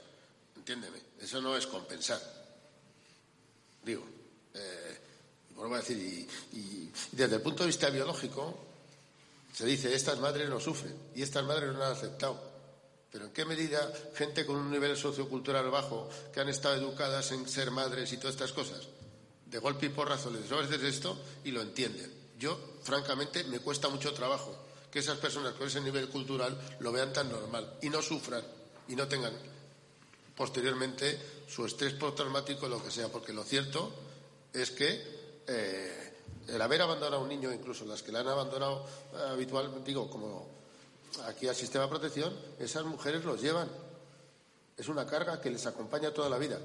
[0.56, 2.20] Entiéndeme, eso no es compensar.
[3.84, 4.06] Digo,
[4.54, 4.99] eh,
[5.60, 8.58] vuelvo a decir, y, desde el punto de vista biológico,
[9.54, 12.50] se dice, estas madres no sufren y estas madres no han aceptado.
[13.12, 17.48] Pero ¿en qué medida gente con un nivel sociocultural bajo, que han estado educadas en
[17.48, 18.88] ser madres y todas estas cosas,
[19.46, 22.12] de golpe y porrazo les hacer esto y lo entienden?
[22.38, 24.56] Yo, francamente, me cuesta mucho trabajo
[24.90, 28.44] que esas personas con ese nivel cultural lo vean tan normal y no sufran
[28.88, 29.34] y no tengan
[30.36, 33.92] posteriormente su estrés postraumático o lo que sea, porque lo cierto
[34.54, 35.19] es que
[35.50, 36.14] eh,
[36.48, 40.10] el haber abandonado a un niño, incluso las que le han abandonado eh, habitualmente, digo,
[40.10, 40.48] como
[41.26, 43.70] aquí al sistema de protección, esas mujeres los llevan.
[44.78, 46.60] Es una carga que les acompaña toda la vida.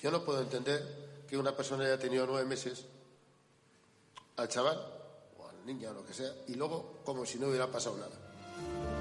[0.00, 2.84] Yo no puedo entender que una persona haya tenido nueve meses
[4.36, 4.78] al chaval
[5.38, 8.95] o al niño o lo que sea y luego como si no hubiera pasado nada.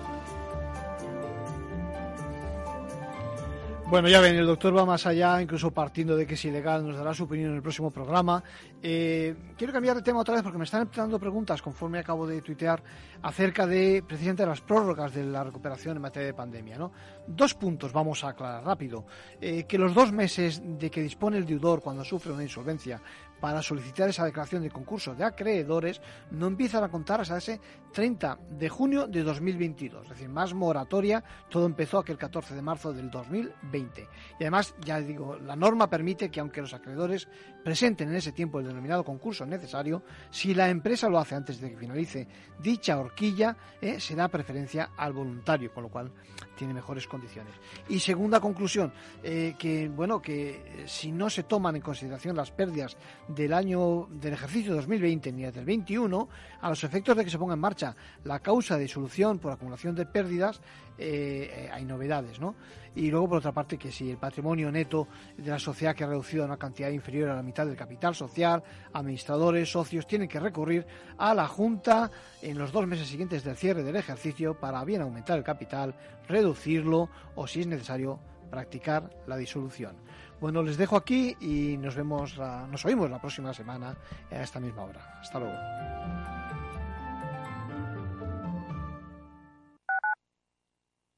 [3.88, 6.98] Bueno, ya ven, el doctor va más allá, incluso partiendo de que es ilegal, nos
[6.98, 8.44] dará su opinión en el próximo programa.
[8.82, 12.42] Eh, quiero cambiar de tema otra vez porque me están entrando preguntas, conforme acabo de
[12.42, 12.82] tuitear,
[13.22, 16.80] acerca de precisamente las prórrogas de la recuperación en materia de pandemia.
[16.80, 16.92] ¿no?
[17.28, 19.06] Dos puntos vamos a aclarar rápido.
[19.40, 23.00] Eh, que los dos meses de que dispone el deudor cuando sufre una insolvencia
[23.46, 27.62] para solicitar esa declaración de concurso de acreedores no empiezan a contar hasta ese
[27.94, 32.92] 30 de junio de 2022, es decir, más moratoria, todo empezó aquel 14 de marzo
[32.92, 34.02] del 2020.
[34.40, 37.28] Y además, ya digo, la norma permite que aunque los acreedores
[37.64, 41.70] presenten en ese tiempo el denominado concurso necesario, si la empresa lo hace antes de
[41.70, 42.28] que finalice
[42.60, 46.12] dicha horquilla, eh, se da preferencia al voluntario, con lo cual
[46.56, 47.54] tiene mejores condiciones.
[47.90, 48.92] Y segunda conclusión,
[49.24, 52.98] eh, que bueno, que eh, si no se toman en consideración las pérdidas
[53.28, 56.30] del año del ejercicio 2020 ni del 21,
[56.62, 59.96] a los efectos de que se ponga en marcha la causa de solución por acumulación
[59.96, 60.62] de pérdidas,
[60.98, 62.56] eh, hay novedades, ¿no?
[62.96, 66.08] Y luego, por otra parte, que si el patrimonio neto de la sociedad que ha
[66.08, 70.40] reducido a una cantidad inferior a la mitad del capital social, administradores, socios, tienen que
[70.40, 70.86] recurrir
[71.18, 72.10] a la Junta
[72.42, 75.94] en los dos meses siguientes del cierre del ejercicio para bien aumentar el capital,
[76.28, 78.20] reducirlo o, si es necesario,
[78.50, 79.98] practicar la disolución.
[80.40, 83.98] Bueno, les dejo aquí y nos vemos, nos oímos la próxima semana
[84.32, 85.20] a esta misma hora.
[85.20, 85.56] Hasta luego.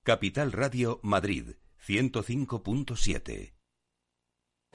[0.03, 1.55] Capital Radio Madrid
[1.87, 3.56] 105.7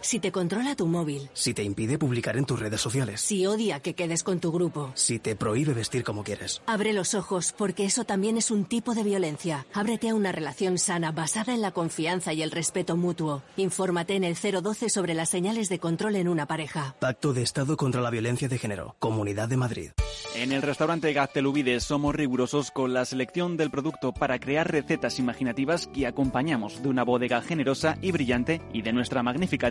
[0.02, 1.28] si te controla tu móvil.
[1.32, 3.20] Si te impide publicar en tus redes sociales.
[3.20, 4.92] Si odia que quedes con tu grupo.
[4.94, 6.62] Si te prohíbe vestir como quieres.
[6.66, 9.66] Abre los ojos porque eso también es un tipo de violencia.
[9.72, 13.42] Ábrete a una relación sana basada en la confianza y el respeto mutuo.
[13.56, 16.94] Infórmate en el 012 sobre las señales de control en una pareja.
[16.98, 18.96] Pacto de Estado contra la Violencia de Género.
[18.98, 19.90] Comunidad de Madrid.
[20.34, 25.88] En el restaurante Gaztelubides somos rigurosos con la selección del producto para crear recetas imaginativas
[25.88, 29.70] que acompañamos de una bodega generosa y brillante y de nuestra magnífica